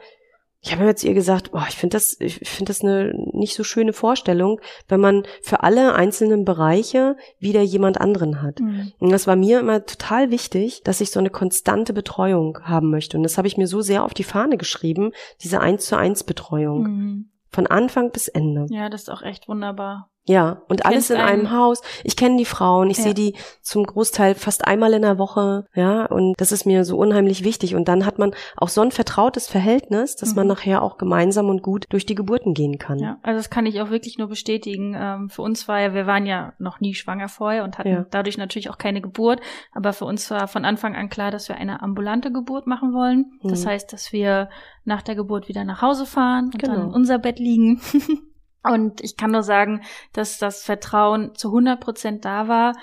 ich 0.61 0.73
habe 0.73 0.82
mir 0.82 0.88
jetzt 0.88 1.05
ihr 1.05 1.14
gesagt, 1.14 1.52
boah, 1.52 1.67
ich 1.69 1.76
finde 1.76 1.96
das, 1.96 2.17
ich 2.19 2.40
finde 2.49 2.70
das 2.70 2.82
eine 2.82 3.12
nicht 3.32 3.55
so 3.55 3.62
schöne 3.62 3.93
Vorstellung, 3.93 4.61
wenn 4.88 5.00
man 5.00 5.23
für 5.40 5.62
alle 5.62 5.94
einzelnen 5.94 6.44
Bereiche 6.44 7.17
wieder 7.38 7.62
jemand 7.62 8.00
anderen 8.00 8.43
hat. 8.43 8.58
Mhm. 8.61 8.93
Und 8.99 9.11
das 9.11 9.26
war 9.26 9.37
mir 9.37 9.61
immer 9.61 9.87
total 9.87 10.31
wichtig, 10.31 10.82
dass 10.82 11.00
ich 11.00 11.11
so 11.11 11.20
eine 11.20 11.31
konstante 11.31 11.93
Betreuung 11.93 12.58
haben 12.62 12.90
möchte. 12.90 13.17
Und 13.17 13.23
das 13.23 13.38
habe 13.38 13.46
ich 13.46 13.56
mir 13.56 13.69
so 13.69 13.82
sehr 13.82 14.02
auf 14.05 14.14
die 14.14 14.25
Fahne 14.25 14.56
geschrieben, 14.56 15.12
diese 15.43 15.61
eins 15.61 15.87
zu 15.87 15.96
eins 15.96 16.25
Betreuung. 16.25 16.82
Mhm. 16.82 17.31
Von 17.50 17.67
Anfang 17.67 18.11
bis 18.11 18.29
Ende. 18.29 18.67
Ja, 18.69 18.90
das 18.90 19.02
ist 19.02 19.08
auch 19.11 19.23
echt 19.23 19.49
wunderbar. 19.49 20.11
Ja, 20.28 20.62
und 20.69 20.84
alles 20.84 21.08
in 21.08 21.16
einem 21.16 21.50
Haus. 21.50 21.80
Ich 22.04 22.16
kenne 22.16 22.36
die 22.36 22.44
Frauen, 22.44 22.90
ich 22.90 22.98
Ja. 22.98 23.04
sehe 23.04 23.14
die 23.14 23.34
zum 23.62 23.84
Großteil 23.84 24.34
fast 24.34 24.66
einmal 24.66 24.92
in 24.92 25.00
der 25.02 25.19
Woche, 25.19 25.64
ja, 25.75 26.04
und 26.04 26.34
das 26.38 26.52
ist 26.52 26.66
mir 26.66 26.84
so 26.84 26.98
unheimlich 26.98 27.44
wichtig. 27.44 27.75
Und 27.75 27.88
dann 27.88 28.04
hat 28.04 28.18
man 28.18 28.32
auch 28.56 28.68
so 28.68 28.82
ein 28.82 28.90
vertrautes 28.90 29.49
Verhältnis, 29.49 30.16
dass 30.16 30.35
man 30.35 30.47
Mhm. 30.47 30.52
nachher 30.52 30.82
auch 30.82 30.99
gemeinsam 30.99 31.49
und 31.49 31.62
gut 31.62 31.87
durch 31.88 32.04
die 32.04 32.14
Geburten 32.14 32.52
gehen 32.52 32.78
kann. 32.78 32.99
Ja, 32.99 33.16
also 33.23 33.38
das 33.38 33.49
kann 33.49 33.64
ich 33.64 33.80
auch 33.80 33.88
wirklich 33.90 34.18
nur 34.18 34.28
bestätigen. 34.28 34.94
Ähm, 34.99 35.30
für 35.30 35.40
uns 35.42 35.66
war 35.66 35.80
ja, 35.80 35.94
wir 35.94 36.06
waren 36.06 36.26
ja 36.26 36.52
noch 36.58 36.80
nie 36.80 36.94
schwanger 36.94 37.28
vorher 37.28 37.64
und 37.64 37.78
hatten 37.78 37.88
Ja. 37.88 38.06
dadurch 38.11 38.37
natürlich 38.37 38.68
auch 38.68 38.78
keine 38.78 39.00
Geburt. 39.00 39.40
Aber 39.73 39.94
für 39.94 40.04
uns 40.04 40.30
war 40.30 40.47
von 40.47 40.64
Anfang 40.66 40.94
an 40.94 41.08
klar, 41.08 41.30
dass 41.30 41.49
wir 41.49 41.56
eine 41.56 41.80
ambulante 41.82 42.30
Geburt 42.30 42.66
machen 42.66 42.92
wollen. 42.92 43.32
Das 43.42 43.64
Mhm. 43.64 43.68
heißt, 43.70 43.92
dass 43.94 44.12
wir 44.12 44.50
nach 44.85 45.00
der 45.00 45.14
Geburt 45.14 45.49
wieder 45.49 45.64
nach 45.64 45.80
Hause 45.80 46.04
fahren 46.04 46.50
und 46.52 46.62
dann 46.62 46.75
Genau. 46.75 46.87
in 46.88 46.94
unser 46.94 47.18
Bett 47.18 47.38
liegen. 47.38 47.80
und 48.62 49.00
ich 49.03 49.17
kann 49.17 49.31
nur 49.31 49.43
sagen, 49.43 49.83
dass 50.12 50.38
das 50.38 50.62
Vertrauen 50.62 51.35
zu 51.35 51.49
100 51.49 51.81
Prozent 51.81 52.25
da 52.25 52.49
war. 52.49 52.75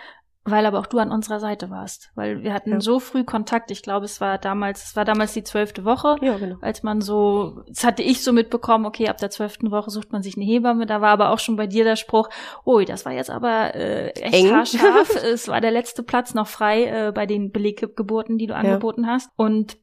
Weil 0.48 0.67
aber 0.67 0.77
auch 0.77 0.86
du 0.86 1.00
an 1.00 1.10
unserer 1.10 1.39
Seite 1.39 1.72
warst. 1.72 2.12
Weil 2.13 2.44
wir 2.44 2.53
hatten 2.53 2.74
Ja. 2.74 2.79
so 2.79 3.00
früh 3.00 3.24
Kontakt. 3.24 3.72
Ich 3.72 3.82
glaube, 3.82 4.05
es 4.05 4.22
war 4.22 4.38
damals, 4.38 4.84
es 4.86 4.96
war 4.96 5.03
damals 5.03 5.34
die 5.34 5.44
zwölfte 5.44 5.86
Woche 5.86 6.17
Ja, 6.22 6.38
genau. 6.38 6.58
als 6.62 6.84
man 6.84 7.01
so, 7.01 7.63
das 7.67 7.84
hatte 7.84 8.03
ich 8.03 8.24
so 8.24 8.32
mitbekommen, 8.32 8.86
okay, 8.86 9.10
ab 9.10 9.17
der 9.17 9.32
zwölften 9.32 9.72
Woche 9.72 9.89
sucht 9.89 10.12
man 10.12 10.22
sich 10.22 10.36
eine 10.36 10.46
Hebamme. 10.46 10.86
Da 10.86 11.01
war 11.01 11.10
aber 11.10 11.32
auch 11.32 11.39
schon 11.39 11.55
bei 11.55 11.65
dir 11.65 11.84
der 11.84 11.96
Spruch, 11.96 12.29
ui, 12.63 12.86
das 12.86 13.05
war 13.05 13.12
jetzt 13.13 13.32
aber 13.32 13.74
äh, 13.74 14.10
echt 14.10 14.36
Eng. 14.36 14.51
haarscharf. 14.53 15.15
es 15.24 15.48
war 15.48 15.62
der 15.62 15.72
letzte 15.72 16.03
Platz 16.03 16.36
noch 16.36 16.46
frei 16.46 17.08
äh, 17.08 17.12
bei 17.12 17.25
den 17.25 17.51
Beleggeburten, 17.51 18.38
die 18.38 18.46
du 18.46 18.53
angeboten 18.55 19.08
hast. 19.08 19.32
Und 19.38 19.77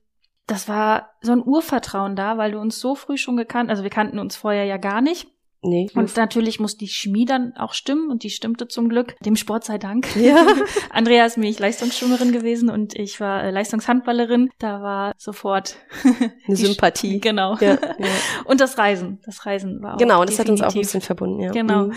das 0.46 0.68
war 0.68 1.10
so 1.22 1.32
ein 1.32 1.42
Urvertrauen 1.44 2.14
da, 2.14 2.38
weil 2.38 2.52
du 2.52 2.60
uns 2.60 2.78
so 2.78 2.94
früh 2.94 3.16
schon 3.16 3.36
gekannt, 3.36 3.68
also 3.68 3.82
wir 3.82 3.90
kannten 3.90 4.20
uns 4.20 4.36
vorher 4.36 4.64
ja 4.64 4.76
gar 4.76 5.00
nicht. 5.00 5.26
Nee, 5.64 5.88
Und 5.94 6.16
natürlich 6.16 6.58
muss 6.58 6.76
die 6.76 6.88
Chemie 6.88 7.24
dann 7.24 7.54
auch 7.56 7.72
stimmen 7.72 8.10
und 8.10 8.24
die 8.24 8.30
stimmte 8.30 8.66
zum 8.66 8.88
Glück. 8.88 9.14
Dem 9.20 9.36
Sport 9.36 9.62
sei 9.64 9.78
Dank. 9.78 10.14
Ja. 10.16 10.44
Andrea 10.90 11.24
ist 11.24 11.36
nämlich 11.38 11.58
Leistungsschwimmerin 11.60 12.32
gewesen 12.32 12.68
und 12.68 12.94
ich 12.98 13.20
war 13.20 13.44
äh, 13.44 13.50
Leistungshandballerin. 13.52 14.50
Da 14.58 14.82
war 14.82 15.12
sofort 15.18 15.76
eine 16.04 16.32
die 16.48 16.52
Sch- 16.54 16.66
Sympathie. 16.66 17.20
Genau. 17.20 17.56
Ja, 17.60 17.74
ja. 17.74 18.08
Und 18.44 18.60
das 18.60 18.76
Reisen. 18.76 19.20
Das 19.24 19.46
Reisen 19.46 19.80
war 19.82 19.94
auch 19.94 19.98
Genau, 19.98 20.20
und 20.20 20.28
das 20.30 20.38
hat 20.40 20.48
uns 20.48 20.60
auch 20.62 20.74
ein 20.74 20.80
bisschen 20.80 21.00
verbunden, 21.00 21.40
ja. 21.40 21.52
Genau. 21.52 21.86
Mhm. 21.86 21.92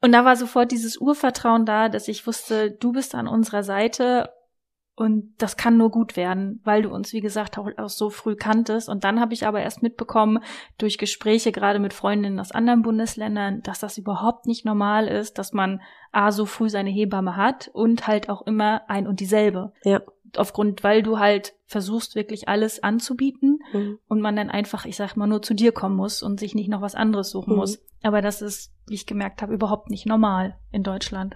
Und 0.00 0.12
da 0.12 0.24
war 0.24 0.36
sofort 0.36 0.70
dieses 0.70 0.96
Urvertrauen 0.98 1.64
da, 1.66 1.88
dass 1.88 2.06
ich 2.08 2.26
wusste, 2.26 2.70
du 2.70 2.92
bist 2.92 3.14
an 3.14 3.26
unserer 3.26 3.62
Seite 3.64 4.28
Und 4.96 5.34
das 5.38 5.56
kann 5.56 5.76
nur 5.76 5.90
gut 5.90 6.16
werden, 6.16 6.60
weil 6.62 6.82
du 6.82 6.90
uns, 6.90 7.12
wie 7.12 7.20
gesagt, 7.20 7.58
auch, 7.58 7.68
auch 7.78 7.88
so 7.88 8.10
früh 8.10 8.36
kanntest. 8.36 8.88
Und 8.88 9.02
dann 9.02 9.18
habe 9.18 9.34
ich 9.34 9.44
aber 9.44 9.60
erst 9.60 9.82
mitbekommen, 9.82 10.38
durch 10.78 10.98
Gespräche 10.98 11.50
gerade 11.50 11.80
mit 11.80 11.92
Freundinnen 11.92 12.38
aus 12.38 12.52
anderen 12.52 12.82
Bundesländern, 12.82 13.60
dass 13.62 13.80
das 13.80 13.98
überhaupt 13.98 14.46
nicht 14.46 14.64
normal 14.64 15.08
ist, 15.08 15.38
dass 15.38 15.52
man 15.52 15.80
A, 16.12 16.30
so 16.30 16.46
früh 16.46 16.68
seine 16.70 16.90
Hebamme 16.90 17.34
hat 17.36 17.68
und 17.72 18.06
halt 18.06 18.28
auch 18.28 18.46
immer 18.46 18.82
ein 18.88 19.08
und 19.08 19.18
dieselbe. 19.18 19.72
Ja. 19.82 20.00
Aufgrund, 20.36 20.84
weil 20.84 21.02
du 21.02 21.18
halt 21.18 21.54
versuchst, 21.66 22.14
wirklich 22.14 22.48
alles 22.48 22.80
anzubieten 22.82 23.58
Mhm. 23.72 23.98
und 24.06 24.20
man 24.20 24.36
dann 24.36 24.50
einfach, 24.50 24.84
ich 24.84 24.94
sag 24.96 25.16
mal, 25.16 25.26
nur 25.26 25.42
zu 25.42 25.54
dir 25.54 25.72
kommen 25.72 25.96
muss 25.96 26.22
und 26.22 26.38
sich 26.38 26.54
nicht 26.54 26.68
noch 26.68 26.82
was 26.82 26.94
anderes 26.94 27.30
suchen 27.30 27.52
Mhm. 27.54 27.58
muss. 27.58 27.82
Aber 28.04 28.22
das 28.22 28.42
ist, 28.42 28.72
wie 28.86 28.94
ich 28.94 29.06
gemerkt 29.06 29.42
habe, 29.42 29.54
überhaupt 29.54 29.90
nicht 29.90 30.06
normal 30.06 30.56
in 30.70 30.82
Deutschland. 30.84 31.34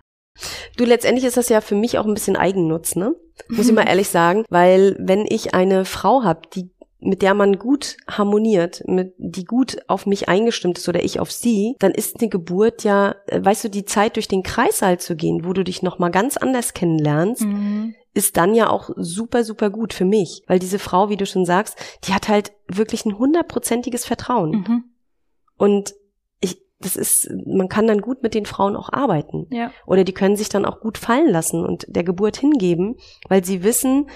Du, 0.76 0.84
letztendlich 0.84 1.24
ist 1.24 1.36
das 1.36 1.48
ja 1.48 1.60
für 1.60 1.74
mich 1.74 1.98
auch 1.98 2.06
ein 2.06 2.14
bisschen 2.14 2.36
Eigennutz, 2.36 2.96
ne? 2.96 3.14
Muss 3.48 3.68
ich 3.68 3.74
mal 3.74 3.82
ehrlich 3.88 4.08
sagen, 4.08 4.44
weil 4.48 4.96
wenn 4.98 5.24
ich 5.28 5.54
eine 5.54 5.84
Frau 5.84 6.22
habe, 6.22 6.42
die 6.54 6.70
mit 7.00 7.22
der 7.22 7.32
man 7.34 7.60
gut 7.60 7.96
harmoniert, 8.10 8.82
mit, 8.88 9.14
die 9.18 9.44
gut 9.44 9.78
auf 9.86 10.04
mich 10.04 10.28
eingestimmt 10.28 10.78
ist 10.78 10.88
oder 10.88 11.04
ich 11.04 11.20
auf 11.20 11.30
sie, 11.30 11.76
dann 11.78 11.92
ist 11.92 12.18
eine 12.18 12.28
Geburt 12.28 12.82
ja, 12.82 13.14
äh, 13.28 13.38
weißt 13.44 13.62
du, 13.62 13.70
die 13.70 13.84
Zeit 13.84 14.16
durch 14.16 14.26
den 14.26 14.42
Kreissaal 14.42 14.98
zu 14.98 15.14
gehen, 15.14 15.44
wo 15.44 15.52
du 15.52 15.62
dich 15.62 15.80
noch 15.84 16.00
mal 16.00 16.08
ganz 16.08 16.36
anders 16.36 16.74
kennenlernst, 16.74 17.42
Mhm. 17.44 17.94
ist 18.14 18.36
dann 18.36 18.52
ja 18.52 18.68
auch 18.68 18.90
super, 18.96 19.44
super 19.44 19.70
gut 19.70 19.92
für 19.92 20.04
mich, 20.04 20.42
weil 20.48 20.58
diese 20.58 20.80
Frau, 20.80 21.08
wie 21.08 21.16
du 21.16 21.24
schon 21.24 21.44
sagst, 21.46 21.76
die 22.02 22.14
hat 22.14 22.26
halt 22.28 22.50
wirklich 22.66 23.04
ein 23.06 23.16
hundertprozentiges 23.16 24.04
Vertrauen 24.04 24.50
Mhm. 24.50 24.84
und 25.56 25.94
das 26.80 26.96
ist, 26.96 27.28
man 27.44 27.68
kann 27.68 27.86
dann 27.86 28.00
gut 28.00 28.22
mit 28.22 28.34
den 28.34 28.46
Frauen 28.46 28.76
auch 28.76 28.92
arbeiten. 28.92 29.46
Ja. 29.50 29.72
Oder 29.86 30.04
die 30.04 30.14
können 30.14 30.36
sich 30.36 30.48
dann 30.48 30.64
auch 30.64 30.80
gut 30.80 30.96
fallen 30.96 31.28
lassen 31.28 31.64
und 31.64 31.84
der 31.88 32.04
Geburt 32.04 32.36
hingeben, 32.36 32.96
weil 33.28 33.44
sie 33.44 33.64
wissen, 33.64 34.08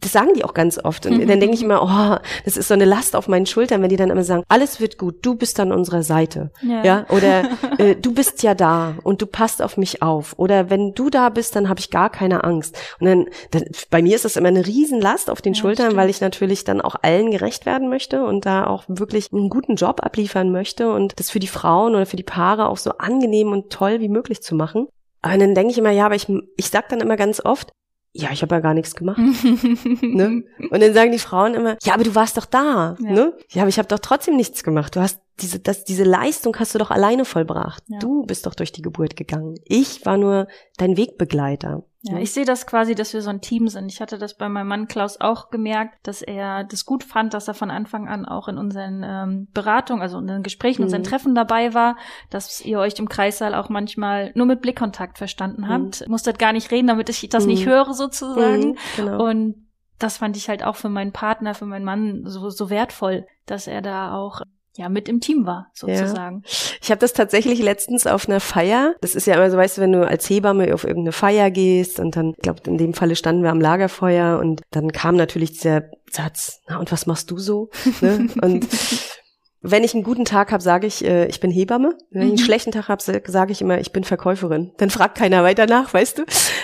das 0.00 0.12
sagen 0.12 0.30
die 0.34 0.44
auch 0.44 0.54
ganz 0.54 0.78
oft. 0.82 1.06
Und 1.06 1.20
dann 1.28 1.40
denke 1.40 1.54
ich 1.54 1.62
immer, 1.62 1.82
oh, 1.82 2.18
das 2.44 2.56
ist 2.56 2.68
so 2.68 2.74
eine 2.74 2.84
Last 2.84 3.14
auf 3.14 3.28
meinen 3.28 3.46
Schultern, 3.46 3.82
wenn 3.82 3.88
die 3.88 3.96
dann 3.96 4.10
immer 4.10 4.24
sagen, 4.24 4.44
alles 4.48 4.80
wird 4.80 4.98
gut, 4.98 5.16
du 5.22 5.34
bist 5.34 5.60
an 5.60 5.72
unserer 5.72 6.02
Seite. 6.02 6.50
Ja. 6.62 6.84
Ja, 6.84 7.06
oder 7.10 7.44
äh, 7.78 7.96
du 7.96 8.12
bist 8.14 8.42
ja 8.42 8.54
da 8.54 8.94
und 9.02 9.20
du 9.22 9.26
passt 9.26 9.62
auf 9.62 9.76
mich 9.76 10.02
auf. 10.02 10.34
Oder 10.38 10.70
wenn 10.70 10.94
du 10.94 11.10
da 11.10 11.28
bist, 11.28 11.54
dann 11.56 11.68
habe 11.68 11.80
ich 11.80 11.90
gar 11.90 12.10
keine 12.10 12.44
Angst. 12.44 12.76
Und 12.98 13.06
dann, 13.06 13.26
dann, 13.50 13.64
bei 13.90 14.02
mir 14.02 14.16
ist 14.16 14.24
das 14.24 14.36
immer 14.36 14.48
eine 14.48 14.66
Riesenlast 14.66 15.30
auf 15.30 15.42
den 15.42 15.54
Ja, 15.54 15.60
Schultern, 15.60 15.86
stimmt. 15.86 16.00
weil 16.00 16.10
ich 16.10 16.20
natürlich 16.20 16.64
dann 16.64 16.80
auch 16.80 16.96
allen 17.02 17.30
gerecht 17.30 17.66
werden 17.66 17.88
möchte 17.88 18.24
und 18.24 18.46
da 18.46 18.66
auch 18.66 18.84
wirklich 18.88 19.32
einen 19.32 19.50
guten 19.50 19.76
Job 19.76 20.02
abliefern 20.02 20.50
möchte 20.50 20.90
und 20.90 21.18
das 21.18 21.30
für 21.30 21.40
die 21.40 21.46
Frauen 21.46 21.94
oder 21.94 22.06
für 22.06 22.16
die 22.16 22.22
Paare 22.22 22.68
auch 22.68 22.78
so 22.78 22.92
angenehm 22.98 23.52
und 23.52 23.70
toll 23.70 24.00
wie 24.00 24.08
möglich 24.08 24.42
zu 24.42 24.54
machen. 24.54 24.88
Aber 25.22 25.36
dann 25.36 25.54
denke 25.54 25.72
ich 25.72 25.78
immer, 25.78 25.90
ja, 25.90 26.06
aber 26.06 26.14
ich, 26.14 26.26
ich 26.56 26.68
sag 26.68 26.88
dann 26.88 27.00
immer 27.00 27.16
ganz 27.16 27.44
oft, 27.44 27.70
ja, 28.12 28.30
ich 28.32 28.42
habe 28.42 28.54
ja 28.56 28.60
gar 28.60 28.74
nichts 28.74 28.94
gemacht. 28.94 29.18
Ne? 30.02 30.42
Und 30.70 30.82
dann 30.82 30.94
sagen 30.94 31.12
die 31.12 31.18
Frauen 31.18 31.54
immer, 31.54 31.76
ja, 31.82 31.94
aber 31.94 32.04
du 32.04 32.14
warst 32.14 32.36
doch 32.36 32.46
da, 32.46 32.96
Ja. 33.00 33.10
ne? 33.10 33.32
Ja, 33.50 33.62
aber 33.62 33.68
ich 33.68 33.78
habe 33.78 33.88
doch 33.88 33.98
trotzdem 34.00 34.36
nichts 34.36 34.62
gemacht. 34.64 34.96
Du 34.96 35.00
hast 35.00 35.20
diese, 35.40 35.58
das, 35.60 35.84
diese 35.84 36.04
Leistung 36.04 36.56
hast 36.58 36.74
du 36.74 36.78
doch 36.78 36.90
alleine 36.90 37.24
vollbracht. 37.24 37.82
Ja. 37.88 37.98
Du 37.98 38.24
bist 38.24 38.46
doch 38.46 38.54
durch 38.54 38.72
die 38.72 38.82
Geburt 38.82 39.16
gegangen. 39.16 39.54
Ich 39.64 40.04
war 40.04 40.16
nur 40.18 40.48
dein 40.76 40.96
Wegbegleiter. 40.96 41.84
Ja, 42.02 42.18
ich 42.18 42.32
sehe 42.32 42.46
das 42.46 42.66
quasi, 42.66 42.94
dass 42.94 43.12
wir 43.12 43.20
so 43.20 43.28
ein 43.28 43.42
Team 43.42 43.68
sind. 43.68 43.92
Ich 43.92 44.00
hatte 44.00 44.16
das 44.16 44.34
bei 44.34 44.48
meinem 44.48 44.68
Mann 44.68 44.88
Klaus 44.88 45.20
auch 45.20 45.50
gemerkt, 45.50 45.98
dass 46.06 46.22
er 46.22 46.64
das 46.64 46.86
gut 46.86 47.04
fand, 47.04 47.34
dass 47.34 47.46
er 47.46 47.52
von 47.52 47.70
Anfang 47.70 48.08
an 48.08 48.24
auch 48.24 48.48
in 48.48 48.56
unseren 48.56 49.02
ähm, 49.04 49.48
Beratungen, 49.52 50.00
also 50.00 50.18
in 50.18 50.26
den 50.26 50.42
Gesprächen, 50.42 50.80
Mhm. 50.80 50.84
unseren 50.86 51.02
Treffen 51.02 51.34
dabei 51.34 51.74
war, 51.74 51.96
dass 52.30 52.62
ihr 52.62 52.78
euch 52.78 52.98
im 52.98 53.08
Kreissaal 53.10 53.54
auch 53.54 53.68
manchmal 53.68 54.32
nur 54.34 54.46
mit 54.46 54.62
Blickkontakt 54.62 55.18
verstanden 55.18 55.68
habt. 55.68 56.08
Musstet 56.08 56.38
gar 56.38 56.54
nicht 56.54 56.70
reden, 56.70 56.86
damit 56.86 57.10
ich 57.10 57.28
das 57.28 57.44
Mhm. 57.44 57.50
nicht 57.50 57.66
höre 57.66 57.92
sozusagen. 57.92 58.68
Mhm, 58.70 58.76
genau. 58.96 59.24
Und 59.28 59.66
das 59.98 60.16
fand 60.16 60.38
ich 60.38 60.48
halt 60.48 60.62
auch 60.64 60.76
für 60.76 60.88
meinen 60.88 61.12
Partner, 61.12 61.52
für 61.54 61.66
meinen 61.66 61.84
Mann 61.84 62.22
so, 62.24 62.48
so 62.48 62.70
wertvoll, 62.70 63.26
dass 63.44 63.66
er 63.66 63.82
da 63.82 64.14
auch 64.16 64.40
ja 64.80 64.88
mit 64.88 65.08
im 65.08 65.20
Team 65.20 65.46
war, 65.46 65.70
sozusagen. 65.74 66.42
Ich 66.82 66.90
habe 66.90 66.98
das 66.98 67.12
tatsächlich 67.12 67.60
letztens 67.62 68.06
auf 68.06 68.28
einer 68.28 68.40
Feier. 68.40 68.94
Das 69.00 69.14
ist 69.14 69.26
ja 69.26 69.34
immer 69.34 69.50
so, 69.50 69.56
weißt 69.56 69.78
du, 69.78 69.82
wenn 69.82 69.92
du 69.92 70.06
als 70.06 70.28
Hebamme 70.28 70.74
auf 70.74 70.82
irgendeine 70.84 71.12
Feier 71.12 71.50
gehst 71.50 72.00
und 72.00 72.16
dann, 72.16 72.30
ich 72.36 72.42
glaube, 72.42 72.60
in 72.66 72.78
dem 72.78 72.94
Falle 72.94 73.14
standen 73.14 73.42
wir 73.44 73.50
am 73.50 73.60
Lagerfeuer 73.60 74.38
und 74.40 74.62
dann 74.72 74.90
kam 74.92 75.14
natürlich 75.16 75.52
dieser 75.52 75.84
Satz, 76.10 76.60
na 76.68 76.78
und 76.78 76.90
was 76.90 77.06
machst 77.06 77.30
du 77.30 77.38
so? 77.38 77.70
ne? 78.00 78.28
Und 78.42 78.66
wenn 79.62 79.84
ich 79.84 79.92
einen 79.94 80.04
guten 80.04 80.24
Tag 80.24 80.52
habe, 80.52 80.62
sage 80.62 80.86
ich, 80.86 81.04
äh, 81.04 81.26
ich 81.26 81.38
bin 81.38 81.50
Hebamme. 81.50 81.94
Wenn 82.10 82.22
ich 82.22 82.28
einen 82.28 82.32
Mhm. 82.40 82.44
schlechten 82.44 82.72
Tag 82.72 82.88
habe, 82.88 83.02
sage 83.02 83.52
ich 83.52 83.60
immer, 83.60 83.78
ich 83.78 83.92
bin 83.92 84.04
Verkäuferin. 84.04 84.72
Dann 84.78 84.88
fragt 84.88 85.18
keiner 85.18 85.44
weiter 85.44 85.66
nach, 85.66 85.92
weißt 85.92 86.18
du? 86.18 86.22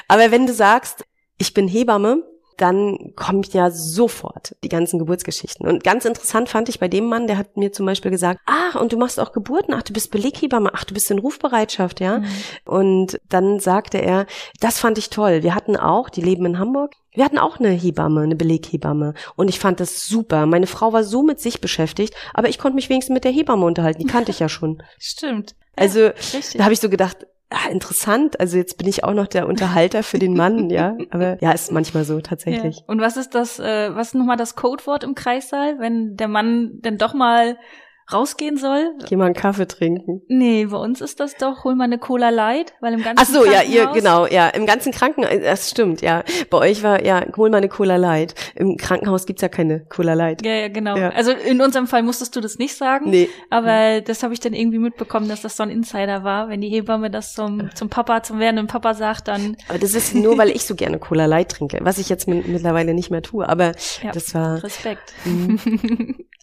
Aber 0.08 0.30
wenn 0.30 0.46
du 0.46 0.54
sagst, 0.54 1.04
ich 1.36 1.52
bin 1.52 1.68
Hebamme, 1.68 2.22
dann 2.56 3.12
kommt 3.16 3.52
ja 3.52 3.70
sofort 3.70 4.56
die 4.64 4.68
ganzen 4.68 4.98
Geburtsgeschichten. 4.98 5.66
Und 5.66 5.84
ganz 5.84 6.04
interessant 6.04 6.48
fand 6.48 6.68
ich 6.68 6.80
bei 6.80 6.88
dem 6.88 7.06
Mann, 7.06 7.26
der 7.26 7.38
hat 7.38 7.56
mir 7.56 7.72
zum 7.72 7.86
Beispiel 7.86 8.10
gesagt, 8.10 8.40
ach, 8.46 8.74
und 8.74 8.92
du 8.92 8.96
machst 8.96 9.20
auch 9.20 9.32
Geburten, 9.32 9.74
ach, 9.74 9.82
du 9.82 9.92
bist 9.92 10.10
Beleghebamme, 10.10 10.70
ach, 10.72 10.84
du 10.84 10.94
bist 10.94 11.10
in 11.10 11.18
Rufbereitschaft, 11.18 12.00
ja. 12.00 12.18
Mhm. 12.18 12.26
Und 12.64 13.20
dann 13.28 13.60
sagte 13.60 13.98
er, 13.98 14.26
das 14.60 14.78
fand 14.78 14.98
ich 14.98 15.10
toll. 15.10 15.42
Wir 15.42 15.54
hatten 15.54 15.76
auch, 15.76 16.08
die 16.08 16.22
leben 16.22 16.46
in 16.46 16.58
Hamburg, 16.58 16.94
wir 17.12 17.24
hatten 17.24 17.38
auch 17.38 17.58
eine 17.58 17.70
Hebamme, 17.70 18.22
eine 18.22 18.36
Beleghebamme. 18.36 19.14
Und 19.36 19.48
ich 19.48 19.58
fand 19.58 19.80
das 19.80 20.06
super. 20.06 20.46
Meine 20.46 20.66
Frau 20.66 20.92
war 20.92 21.02
so 21.02 21.22
mit 21.22 21.40
sich 21.40 21.60
beschäftigt, 21.60 22.14
aber 22.34 22.48
ich 22.48 22.58
konnte 22.58 22.76
mich 22.76 22.90
wenigstens 22.90 23.14
mit 23.14 23.24
der 23.24 23.32
Hebamme 23.32 23.64
unterhalten. 23.64 24.00
Die 24.00 24.06
kannte 24.06 24.30
ich 24.30 24.38
ja 24.38 24.48
schon. 24.48 24.82
Stimmt. 24.98 25.56
Also 25.76 26.00
ja, 26.00 26.12
da 26.54 26.64
habe 26.64 26.74
ich 26.74 26.80
so 26.80 26.88
gedacht, 26.88 27.26
ah, 27.50 27.68
interessant. 27.70 28.40
Also 28.40 28.56
jetzt 28.56 28.78
bin 28.78 28.88
ich 28.88 29.04
auch 29.04 29.14
noch 29.14 29.26
der 29.26 29.46
Unterhalter 29.46 30.02
für 30.02 30.18
den 30.18 30.34
Mann, 30.34 30.70
ja. 30.70 30.96
Aber 31.10 31.38
ja, 31.40 31.52
ist 31.52 31.72
manchmal 31.72 32.04
so 32.04 32.20
tatsächlich. 32.20 32.78
Ja. 32.78 32.84
Und 32.86 33.00
was 33.00 33.16
ist 33.16 33.34
das, 33.34 33.58
äh, 33.58 33.94
was 33.94 34.08
ist 34.08 34.14
nochmal 34.14 34.36
das 34.36 34.56
Codewort 34.56 35.04
im 35.04 35.14
Kreissaal, 35.14 35.78
wenn 35.78 36.16
der 36.16 36.28
Mann 36.28 36.80
denn 36.80 36.98
doch 36.98 37.14
mal 37.14 37.56
rausgehen 38.12 38.56
soll? 38.56 38.92
Geh 39.08 39.16
mal 39.16 39.26
einen 39.26 39.34
Kaffee 39.34 39.66
trinken. 39.66 40.22
Nee, 40.28 40.66
bei 40.66 40.76
uns 40.76 41.00
ist 41.00 41.18
das 41.20 41.34
doch, 41.36 41.64
hol 41.64 41.74
mal 41.74 41.84
eine 41.84 41.98
Cola 41.98 42.30
Light, 42.30 42.74
weil 42.80 42.94
im 42.94 43.02
ganzen 43.02 43.18
Ach 43.22 43.26
so, 43.28 43.44
ja, 43.44 43.62
ihr, 43.62 43.86
genau, 43.92 44.26
ja, 44.26 44.48
im 44.48 44.66
ganzen 44.66 44.92
Krankenhaus, 44.92 45.32
das 45.42 45.70
stimmt, 45.70 46.02
ja. 46.02 46.22
Bei 46.50 46.58
euch 46.58 46.82
war, 46.82 47.04
ja, 47.04 47.24
hol 47.36 47.50
mal 47.50 47.58
eine 47.58 47.68
Cola 47.68 47.96
Light. 47.96 48.34
Im 48.54 48.76
Krankenhaus 48.76 49.26
gibt's 49.26 49.42
ja 49.42 49.48
keine 49.48 49.80
Cola 49.86 50.14
Light. 50.14 50.44
Ja, 50.46 50.52
ja, 50.52 50.68
genau. 50.68 50.96
Ja. 50.96 51.10
Also 51.10 51.32
in 51.32 51.60
unserem 51.60 51.86
Fall 51.86 52.02
musstest 52.02 52.36
du 52.36 52.40
das 52.40 52.58
nicht 52.58 52.76
sagen. 52.76 53.10
Nee. 53.10 53.28
Aber 53.50 54.00
das 54.00 54.22
habe 54.22 54.34
ich 54.34 54.40
dann 54.40 54.52
irgendwie 54.54 54.78
mitbekommen, 54.78 55.28
dass 55.28 55.42
das 55.42 55.56
so 55.56 55.62
ein 55.62 55.70
Insider 55.70 56.22
war. 56.24 56.48
Wenn 56.48 56.60
die 56.60 56.68
Hebamme 56.68 57.10
das 57.10 57.32
zum, 57.34 57.70
zum 57.74 57.88
Papa, 57.88 58.22
zum 58.22 58.38
werdenden 58.38 58.66
Papa 58.66 58.94
sagt, 58.94 59.28
dann 59.28 59.56
Aber 59.68 59.78
das 59.78 59.94
ist 59.94 60.14
nur, 60.14 60.38
weil 60.38 60.50
ich 60.50 60.64
so 60.64 60.74
gerne 60.74 60.98
Cola 60.98 61.26
Light 61.26 61.50
trinke, 61.50 61.78
was 61.82 61.98
ich 61.98 62.08
jetzt 62.08 62.28
mit, 62.28 62.46
mittlerweile 62.46 62.94
nicht 62.94 63.10
mehr 63.10 63.22
tue. 63.22 63.48
Aber 63.48 63.72
Ja. 64.02 64.12
das 64.12 64.34
war 64.34 64.62
Respekt. 64.62 65.12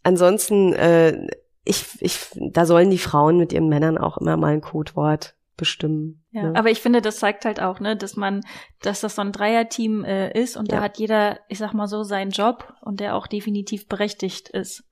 ansonsten, 0.03 0.73
äh, 0.73 1.27
ich, 1.65 2.01
ich, 2.01 2.19
da 2.51 2.65
sollen 2.65 2.89
die 2.89 2.97
Frauen 2.97 3.37
mit 3.37 3.53
ihren 3.53 3.69
Männern 3.69 3.97
auch 3.97 4.17
immer 4.17 4.37
mal 4.37 4.53
ein 4.53 4.61
Codewort 4.61 5.35
bestimmen. 5.55 6.23
Ja, 6.31 6.49
ne? 6.51 6.55
aber 6.55 6.71
ich 6.71 6.81
finde, 6.81 7.01
das 7.01 7.19
zeigt 7.19 7.45
halt 7.45 7.61
auch, 7.61 7.79
ne, 7.79 7.95
dass 7.95 8.15
man, 8.15 8.41
dass 8.81 9.01
das 9.01 9.15
so 9.15 9.21
ein 9.21 9.31
Dreierteam 9.31 10.03
äh, 10.03 10.31
ist 10.37 10.57
und 10.57 10.71
Ja. 10.71 10.77
da 10.77 10.83
hat 10.83 10.97
jeder, 10.97 11.39
ich 11.47 11.59
sag 11.59 11.73
mal 11.73 11.87
so, 11.87 12.03
seinen 12.03 12.31
Job 12.31 12.73
und 12.81 12.99
der 12.99 13.15
auch 13.15 13.27
definitiv 13.27 13.87
berechtigt 13.87 14.49
ist. 14.49 14.83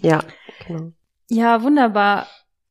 ja, 0.00 0.24
genau. 0.66 0.92
Ja, 1.28 1.62
wunderbar. 1.62 2.26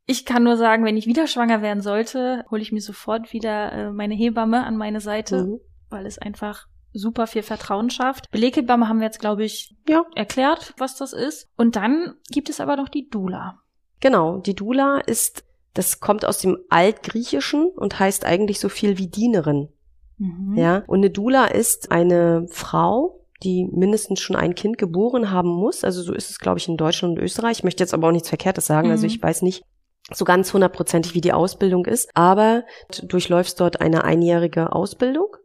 Ich 0.07 0.25
kann 0.25 0.43
nur 0.43 0.57
sagen, 0.57 0.83
wenn 0.83 0.97
ich 0.97 1.05
wieder 1.07 1.25
schwanger 1.27 1.61
werden 1.61 1.81
sollte, 1.81 2.43
hole 2.51 2.61
ich 2.61 2.71
mir 2.71 2.81
sofort 2.81 3.31
wieder 3.33 3.71
äh, 3.71 3.91
meine 3.91 4.13
Hebamme 4.15 4.65
an 4.65 4.75
meine 4.77 4.99
Seite, 4.99 5.43
Mhm. 5.45 5.59
weil 5.89 6.05
es 6.05 6.17
einfach 6.17 6.67
super 6.93 7.27
viel 7.27 7.43
Vertrauen 7.43 7.89
schafft. 7.89 8.29
Beleghebamme 8.31 8.87
haben 8.87 8.99
wir 8.99 9.05
jetzt, 9.05 9.19
glaube 9.19 9.43
ich, 9.43 9.75
Ja. 9.87 10.03
erklärt, 10.15 10.73
was 10.77 10.95
das 10.97 11.13
ist. 11.13 11.49
Und 11.57 11.75
dann 11.75 12.15
gibt 12.29 12.49
es 12.49 12.59
aber 12.59 12.75
noch 12.75 12.89
die 12.89 13.09
Dula. 13.09 13.59
Genau, 13.99 14.37
die 14.39 14.55
Dula 14.55 14.97
ist, 14.99 15.43
das 15.73 15.99
kommt 15.99 16.25
aus 16.25 16.39
dem 16.39 16.57
Altgriechischen 16.69 17.67
und 17.75 17.99
heißt 17.99 18.25
eigentlich 18.25 18.59
so 18.59 18.67
viel 18.69 18.97
wie 18.97 19.07
Dienerin. 19.07 19.69
Mhm. 20.17 20.55
Ja, 20.57 20.83
und 20.87 20.99
eine 20.99 21.09
Dula 21.09 21.45
ist 21.45 21.91
eine 21.91 22.45
Frau, 22.49 23.25
die 23.43 23.67
mindestens 23.71 24.19
schon 24.19 24.35
ein 24.35 24.53
Kind 24.55 24.77
geboren 24.77 25.31
haben 25.31 25.49
muss. 25.49 25.83
Also 25.83 26.01
so 26.03 26.13
ist 26.13 26.29
es, 26.29 26.39
glaube 26.39 26.59
ich, 26.59 26.67
in 26.67 26.77
Deutschland 26.77 27.17
und 27.17 27.23
Österreich. 27.23 27.59
Ich 27.59 27.63
möchte 27.63 27.83
jetzt 27.83 27.93
aber 27.93 28.07
auch 28.07 28.11
nichts 28.11 28.29
Verkehrtes 28.29 28.65
sagen. 28.65 28.91
Also 28.91 29.03
Mhm. 29.03 29.13
ich 29.13 29.23
weiß 29.23 29.41
nicht 29.41 29.63
so 30.11 30.25
ganz 30.25 30.53
hundertprozentig, 30.53 31.15
wie 31.15 31.21
die 31.21 31.33
Ausbildung 31.33 31.85
ist. 31.85 32.09
Aber 32.15 32.63
du 32.99 33.07
durchläufst 33.07 33.59
dort 33.59 33.81
eine 33.81 34.03
einjährige 34.03 34.73
Ausbildung. 34.73 35.37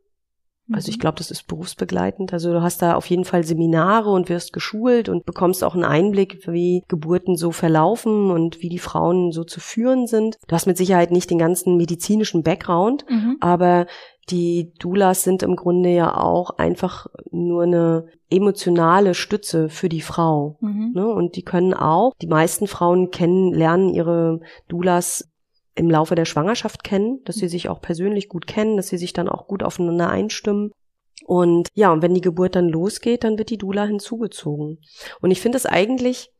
Also 0.73 0.89
ich 0.89 0.97
Mhm. 0.97 1.01
glaube, 1.01 1.19
das 1.19 1.31
ist 1.31 1.47
berufsbegleitend. 1.47 2.33
Also 2.33 2.53
du 2.53 2.61
hast 2.63 2.83
da 2.83 2.95
auf 2.95 3.07
jeden 3.07 3.25
Fall 3.25 3.45
Seminare 3.45 4.11
und 4.11 4.29
wirst 4.29 4.53
geschult 4.53 5.09
und 5.09 5.25
bekommst 5.25 5.63
auch 5.63 5.75
einen 5.75 5.85
Einblick, 5.85 6.47
wie 6.49 6.83
Geburten 6.89 7.37
so 7.37 7.53
verlaufen 7.53 8.31
und 8.31 8.63
wie 8.63 8.69
die 8.69 8.79
Frauen 8.81 9.31
so 9.31 9.45
zu 9.45 9.61
führen 9.61 10.07
sind. 10.07 10.39
Du 10.49 10.55
hast 10.55 10.67
mit 10.67 10.77
Sicherheit 10.77 11.11
nicht 11.13 11.31
den 11.31 11.39
ganzen 11.39 11.77
medizinischen 11.77 12.43
Background, 12.43 13.05
Mhm. 13.09 13.37
aber 13.41 13.87
die 14.29 14.73
Doulas 14.81 15.23
sind 15.23 15.45
im 15.45 15.55
Grunde 15.55 15.91
ja 15.91 16.17
auch 16.21 16.51
einfach 16.59 17.07
nur 17.31 17.63
eine 17.63 18.07
emotionale 18.29 19.15
Stütze 19.15 19.69
für 19.69 19.89
die 19.89 20.01
Frau. 20.01 20.57
Mhm. 20.61 20.91
Ne? 20.95 21.07
Und 21.07 21.37
die 21.37 21.43
können 21.43 21.75
auch, 21.75 22.13
die 22.21 22.27
meisten 22.27 22.67
Frauen 22.67 23.11
kennen, 23.13 23.53
lernen 23.53 23.89
ihre 23.91 24.41
Doulas 24.69 25.29
im 25.77 25.91
Laufe 25.91 26.15
der 26.15 26.25
Schwangerschaft 26.25 26.83
kennen, 26.83 27.21
dass 27.25 27.37
sie 27.37 27.49
sich 27.49 27.69
auch 27.69 27.81
persönlich 27.81 28.29
gut 28.29 28.47
kennen, 28.47 28.77
dass 28.77 28.89
sie 28.89 28.99
sich 28.99 29.13
dann 29.13 29.29
auch 29.29 29.47
gut 29.47 29.63
aufeinander 29.63 30.09
einstimmen. 30.09 30.73
Und 31.25 31.69
ja, 31.75 31.93
und 31.93 32.03
wenn 32.03 32.15
die 32.15 32.21
Geburt 32.21 32.57
dann 32.57 32.69
losgeht, 32.69 33.25
dann 33.25 33.39
wird 33.39 33.51
die 33.51 33.59
Dula 33.59 33.85
hinzugezogen. 33.85 34.79
Und 35.21 35.31
ich 35.31 35.41
finde 35.41 35.57
es 35.57 35.67
eigentlich, 35.67 36.33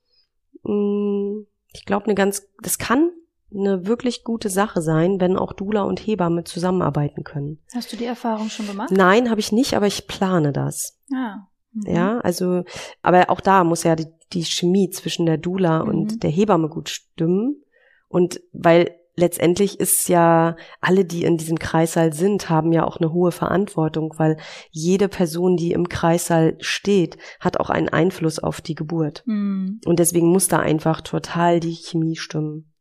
mh, 0.63 0.73
mm, 0.73 1.47
ich 1.73 1.85
glaube, 1.85 2.07
eine 2.07 2.15
ganz, 2.15 2.49
das 2.63 2.79
kann 2.79 3.11
eine 3.55 3.87
wirklich 3.87 4.25
gute 4.25 4.49
Sache 4.49 4.81
sein, 4.81 5.21
wenn 5.21 5.37
auch 5.37 5.53
Dula 5.53 5.83
und 5.83 6.01
Hebamme 6.01 6.45
zusammenarbeiten 6.45 7.23
können. 7.23 7.59
Hast 7.75 7.93
du 7.93 7.97
die 7.97 8.05
Erfahrung 8.05 8.49
schon 8.49 8.67
gemacht? 8.67 8.91
Nein, 8.91 9.31
habe 9.31 9.41
ich 9.41 9.53
nicht, 9.53 9.75
aber 9.75 9.87
ich 9.87 10.07
plane 10.07 10.53
das. 10.53 10.99
Ah. 11.15 11.47
Mhm. 11.73 11.95
Ja, 11.95 12.19
also, 12.21 12.65
aber 13.03 13.31
auch 13.31 13.41
da 13.41 13.65
muss 13.65 13.83
ja 13.85 13.97
die, 13.97 14.07
die 14.33 14.45
Chemie 14.45 14.91
zwischen 14.91 15.27
der 15.27 15.39
Dula 15.39 15.85
mhm. 15.85 15.89
und 15.89 16.23
der 16.23 16.31
Hebamme 16.31 16.69
gut 16.69 16.89
stimmen. 16.89 17.63
Und 18.09 18.41
weil 18.53 18.97
letztendlich 19.17 19.81
ist 19.81 20.09
ja, 20.09 20.57
alle, 20.81 21.05
die 21.05 21.25
in 21.25 21.37
diesem 21.37 21.59
Kreissaal 21.59 22.13
sind, 22.13 22.49
haben 22.49 22.73
ja 22.73 22.85
auch 22.85 22.99
eine 22.99 23.13
hohe 23.13 23.33
Verantwortung, 23.33 24.15
weil 24.17 24.37
jede 24.71 25.09
Person, 25.09 25.57
die 25.57 25.73
im 25.73 25.89
Kreissaal 25.89 26.57
steht, 26.61 27.17
hat 27.41 27.59
auch 27.59 27.71
einen 27.71 27.89
Einfluss 27.89 28.39
auf 28.39 28.61
die 28.61 28.75
Geburt. 28.75 29.23
Mhm. 29.27 29.81
Und 29.87 29.99
deswegen 29.99 30.29
muss 30.29 30.49
da 30.49 30.59
einfach 30.59 31.01
total 31.01 31.61
die 31.61 31.75
Chemie 31.75 32.17
stimmen 32.17 32.73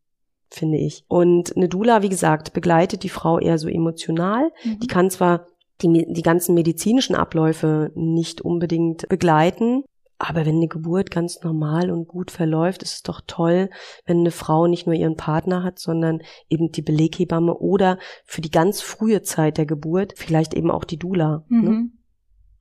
finde 0.48 0.78
ich. 0.78 1.04
Und 1.08 1.56
eine 1.56 1.68
Dula, 1.68 2.02
wie 2.02 2.08
gesagt, 2.08 2.52
begleitet 2.52 3.02
die 3.02 3.08
Frau 3.08 3.40
eher 3.40 3.58
so 3.58 3.68
emotional. 3.68 4.52
Mhm. 4.64 4.78
Die 4.78 4.86
kann 4.86 5.10
zwar 5.10 5.48
die, 5.82 6.06
die 6.08 6.22
ganzen 6.22 6.54
medizinischen 6.54 7.16
Abläufe 7.16 7.90
nicht 7.94 8.40
unbedingt 8.40 9.08
begleiten, 9.08 9.82
aber 10.18 10.46
wenn 10.46 10.56
eine 10.56 10.68
Geburt 10.68 11.10
ganz 11.10 11.42
normal 11.42 11.90
und 11.90 12.08
gut 12.08 12.30
verläuft, 12.30 12.82
ist 12.82 12.94
es 12.94 13.02
doch 13.02 13.20
toll, 13.26 13.68
wenn 14.06 14.20
eine 14.20 14.30
Frau 14.30 14.66
nicht 14.66 14.86
nur 14.86 14.94
ihren 14.94 15.16
Partner 15.16 15.62
hat, 15.62 15.78
sondern 15.78 16.20
eben 16.48 16.72
die 16.72 16.82
Beleghebamme 16.82 17.54
oder 17.54 17.98
für 18.24 18.40
die 18.40 18.50
ganz 18.50 18.80
frühe 18.80 19.22
Zeit 19.22 19.58
der 19.58 19.66
Geburt 19.66 20.14
vielleicht 20.16 20.54
eben 20.54 20.70
auch 20.70 20.84
die 20.84 20.98
Dula. 20.98 21.44
Mhm. 21.48 21.64
Ne? 21.64 21.90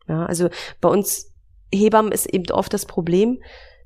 Ja, 0.08 0.26
also 0.26 0.50
bei 0.82 0.90
uns 0.90 1.34
Hebammen 1.74 2.12
ist 2.12 2.32
eben 2.32 2.52
oft 2.52 2.74
das 2.74 2.86
Problem, 2.86 3.40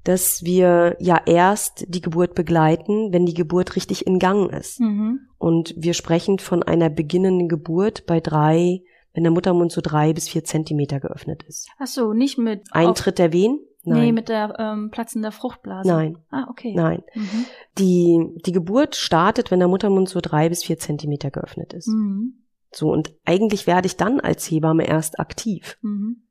dass 0.03 0.43
wir 0.43 0.95
ja 0.99 1.21
erst 1.25 1.85
die 1.87 2.01
Geburt 2.01 2.33
begleiten, 2.33 3.11
wenn 3.11 3.25
die 3.25 3.33
Geburt 3.33 3.75
richtig 3.75 4.07
in 4.07 4.17
Gang 4.17 4.51
ist. 4.51 4.79
Mhm. 4.79 5.19
Und 5.37 5.73
wir 5.77 5.93
sprechen 5.93 6.39
von 6.39 6.63
einer 6.63 6.89
beginnenden 6.89 7.47
Geburt 7.47 8.05
bei 8.05 8.19
drei, 8.19 8.81
wenn 9.13 9.23
der 9.23 9.31
Muttermund 9.31 9.71
so 9.71 9.81
drei 9.81 10.13
bis 10.13 10.29
vier 10.29 10.43
Zentimeter 10.43 10.99
geöffnet 10.99 11.43
ist. 11.43 11.69
Ach 11.79 11.87
so, 11.87 12.13
nicht 12.13 12.37
mit 12.37 12.63
Eintritt 12.71 13.19
der 13.19 13.33
Wehen? 13.33 13.59
Nein. 13.83 14.01
Nee, 14.01 14.11
mit 14.11 14.29
der 14.29 14.55
ähm, 14.59 14.89
Platzen 14.91 15.21
der 15.21 15.31
Fruchtblase. 15.31 15.87
Nein. 15.87 16.17
Ah, 16.29 16.47
okay. 16.49 16.73
Nein. 16.75 17.01
Mhm. 17.15 17.45
Die, 17.77 18.41
die 18.45 18.51
Geburt 18.51 18.95
startet, 18.95 19.51
wenn 19.51 19.59
der 19.59 19.69
Muttermund 19.69 20.09
so 20.09 20.19
drei 20.21 20.49
bis 20.49 20.63
vier 20.63 20.77
Zentimeter 20.77 21.31
geöffnet 21.31 21.73
ist. 21.73 21.87
Mhm. 21.87 22.43
So, 22.71 22.91
und 22.91 23.13
eigentlich 23.25 23.67
werde 23.67 23.87
ich 23.87 23.95
dann 23.95 24.19
als 24.19 24.45
Hebamme 24.45 24.85
erst 24.85 25.19
aktiv. 25.19 25.77
Mhm. 25.81 26.23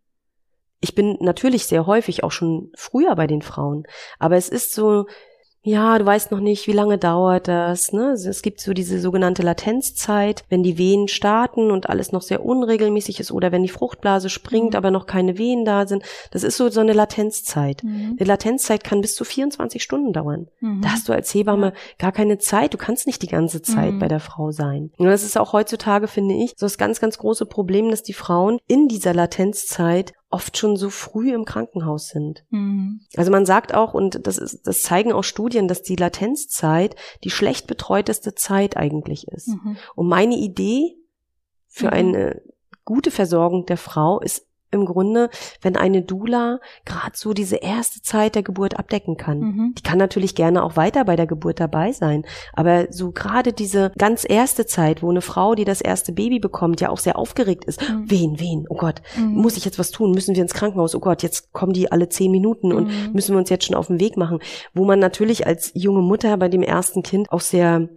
Ich 0.81 0.95
bin 0.95 1.17
natürlich 1.21 1.67
sehr 1.67 1.87
häufig 1.87 2.23
auch 2.23 2.31
schon 2.31 2.71
früher 2.77 3.17
bei 3.17 3.27
den 3.27 3.43
Frauen, 3.43 3.85
aber 4.21 4.37
es 4.37 4.49
ist 4.49 4.73
so, 4.73 5.07
ja, 5.69 5.99
du 5.99 6.07
weißt 6.07 6.31
noch 6.31 6.41
nicht, 6.41 6.67
wie 6.67 6.73
lange 6.73 6.99
dauert 6.99 7.49
das. 7.49 7.93
Ne? 7.93 8.13
Es 8.13 8.43
gibt 8.43 8.61
so 8.61 8.73
diese 8.73 8.99
sogenannte 9.01 9.43
Latenzzeit, 9.43 10.45
wenn 10.49 10.63
die 10.63 10.79
Wehen 10.79 11.09
starten 11.09 11.71
und 11.71 11.89
alles 11.89 12.13
noch 12.13 12.23
sehr 12.23 12.45
unregelmäßig 12.45 13.21
ist 13.21 13.31
oder 13.33 13.53
wenn 13.53 13.63
die 13.63 13.69
Fruchtblase 13.69 14.29
springt, 14.31 14.73
Mhm. 14.73 14.77
aber 14.77 14.91
noch 14.91 15.07
keine 15.07 15.39
Wehen 15.39 15.65
da 15.65 15.87
sind. 15.87 16.03
Das 16.31 16.43
ist 16.43 16.57
so, 16.57 16.69
so 16.69 16.81
eine 16.81 16.93
Latenzzeit. 16.93 17.85
Mhm. 17.85 18.17
Eine 18.19 18.27
Latenzzeit 18.27 18.83
kann 18.85 19.01
bis 19.01 19.15
zu 19.15 19.25
24 19.25 19.83
Stunden 19.83 20.13
dauern. 20.13 20.49
Mhm. 20.61 20.81
Da 20.83 20.91
hast 20.93 21.09
du 21.09 21.13
als 21.13 21.33
Hebamme 21.35 21.73
gar 21.99 22.13
keine 22.13 22.39
Zeit. 22.39 22.75
Du 22.75 22.79
kannst 22.79 23.07
nicht 23.07 23.23
die 23.23 23.29
ganze 23.29 23.63
Zeit 23.63 23.95
Mhm. 23.95 23.99
bei 23.99 24.09
der 24.09 24.21
Frau 24.21 24.51
sein. 24.51 24.91
Und 24.97 25.07
das 25.07 25.23
ist 25.23 25.39
auch 25.39 25.53
heutzutage, 25.53 26.09
finde 26.09 26.35
ich, 26.35 26.55
so 26.57 26.67
das 26.67 26.79
ganz, 26.79 27.01
ganz 27.01 27.19
große 27.19 27.47
Problem, 27.47 27.91
dass 27.91 28.03
die 28.03 28.13
Frauen 28.15 28.59
in 28.67 28.89
dieser 28.89 29.15
Latenzzeit 29.15 30.13
oft 30.31 30.59
schon 30.59 30.77
so 30.77 30.91
früh 30.91 31.33
im 31.33 31.45
Krankenhaus 31.45 32.09
sind. 32.09 32.45
Mhm. 32.51 33.01
Also 33.17 33.31
man 33.31 33.47
sagt 33.47 33.75
auch, 33.75 33.95
und 33.95 34.27
das 34.27 34.37
ist, 34.39 34.67
das 34.67 34.81
zeigen 34.81 35.13
auch 35.13 35.25
Studien, 35.25 35.69
dass 35.69 35.83
die 35.83 35.97
Latenzzeit 35.97 36.97
die 37.25 37.31
schlecht 37.31 37.67
betreuteste 37.67 38.35
Zeit 38.35 38.77
eigentlich 38.77 39.29
ist. 39.29 39.49
Mhm. 39.49 39.77
Und 39.95 40.09
meine 40.09 40.37
Idee 40.37 40.97
für 41.67 41.87
Mhm. 41.87 41.93
eine 41.93 42.43
gute 42.85 43.11
Versorgung 43.11 43.65
der 43.67 43.79
Frau 43.79 44.21
ist 44.21 44.48
im 44.71 44.85
Grunde, 44.85 45.31
wenn 45.63 45.77
eine 45.77 46.03
Dula 46.03 46.59
gerade 46.85 47.13
so 47.17 47.33
diese 47.33 47.57
erste 47.57 48.03
Zeit 48.03 48.35
der 48.35 48.43
Geburt 48.43 48.79
abdecken 48.79 49.17
kann. 49.17 49.39
Mhm. 49.41 49.75
Die 49.79 49.83
kann 49.83 49.99
natürlich 49.99 50.35
gerne 50.35 50.63
auch 50.63 50.77
weiter 50.77 51.05
bei 51.05 51.17
der 51.17 51.27
Geburt 51.27 51.59
dabei 51.61 51.93
sein, 51.93 52.25
aber 52.53 52.87
so 52.91 53.13
gerade 53.13 53.53
diese 53.53 53.93
ganz 53.99 54.27
erste 54.29 54.67
Zeit, 54.67 55.03
wo 55.03 55.11
eine 55.11 55.23
Frau, 55.23 55.55
die 55.55 55.65
das 55.65 55.81
erste 55.81 56.13
Baby 56.13 56.39
bekommt, 56.39 56.81
ja 56.81 56.91
auch 56.91 56.99
sehr 56.99 57.19
aufgeregt 57.19 57.65
ist. 57.65 57.81
Mhm. 57.89 58.11
Wen, 58.11 58.41
wen? 58.41 58.67
Oh 58.69 58.77
Gott, 58.77 59.03
Mhm. 59.17 59.35
muss 59.35 59.57
ich 59.57 59.65
jetzt 59.65 59.79
was 59.79 59.91
tun? 59.91 60.11
Müssen 60.13 60.35
wir 60.35 60.43
ins 60.43 60.55
Krankenhaus? 60.55 60.95
Oh 60.95 61.01
Gott, 61.01 61.23
jetzt 61.23 61.53
kommen 61.53 61.73
die 61.73 61.91
alle 61.91 62.09
zehn 62.09 62.31
Minuten 62.31 62.73
und 62.73 62.89
Mhm. 62.89 63.13
müssen 63.13 63.35
wir 63.35 63.39
uns 63.39 63.51
jetzt 63.51 63.65
schon 63.65 63.77
auf 63.77 63.87
den 63.87 64.01
Weg 64.01 64.17
machen. 64.17 64.39
Wo 64.75 64.85
man 64.85 64.99
natürlich 64.99 65.47
als 65.47 65.71
junge 65.75 66.03
Mutter 66.03 66.37
bei 66.37 66.49
dem 66.49 66.63
ersten 66.63 67.03
Kind 67.03 67.33
auch 67.33 67.41
sehr 67.41 67.89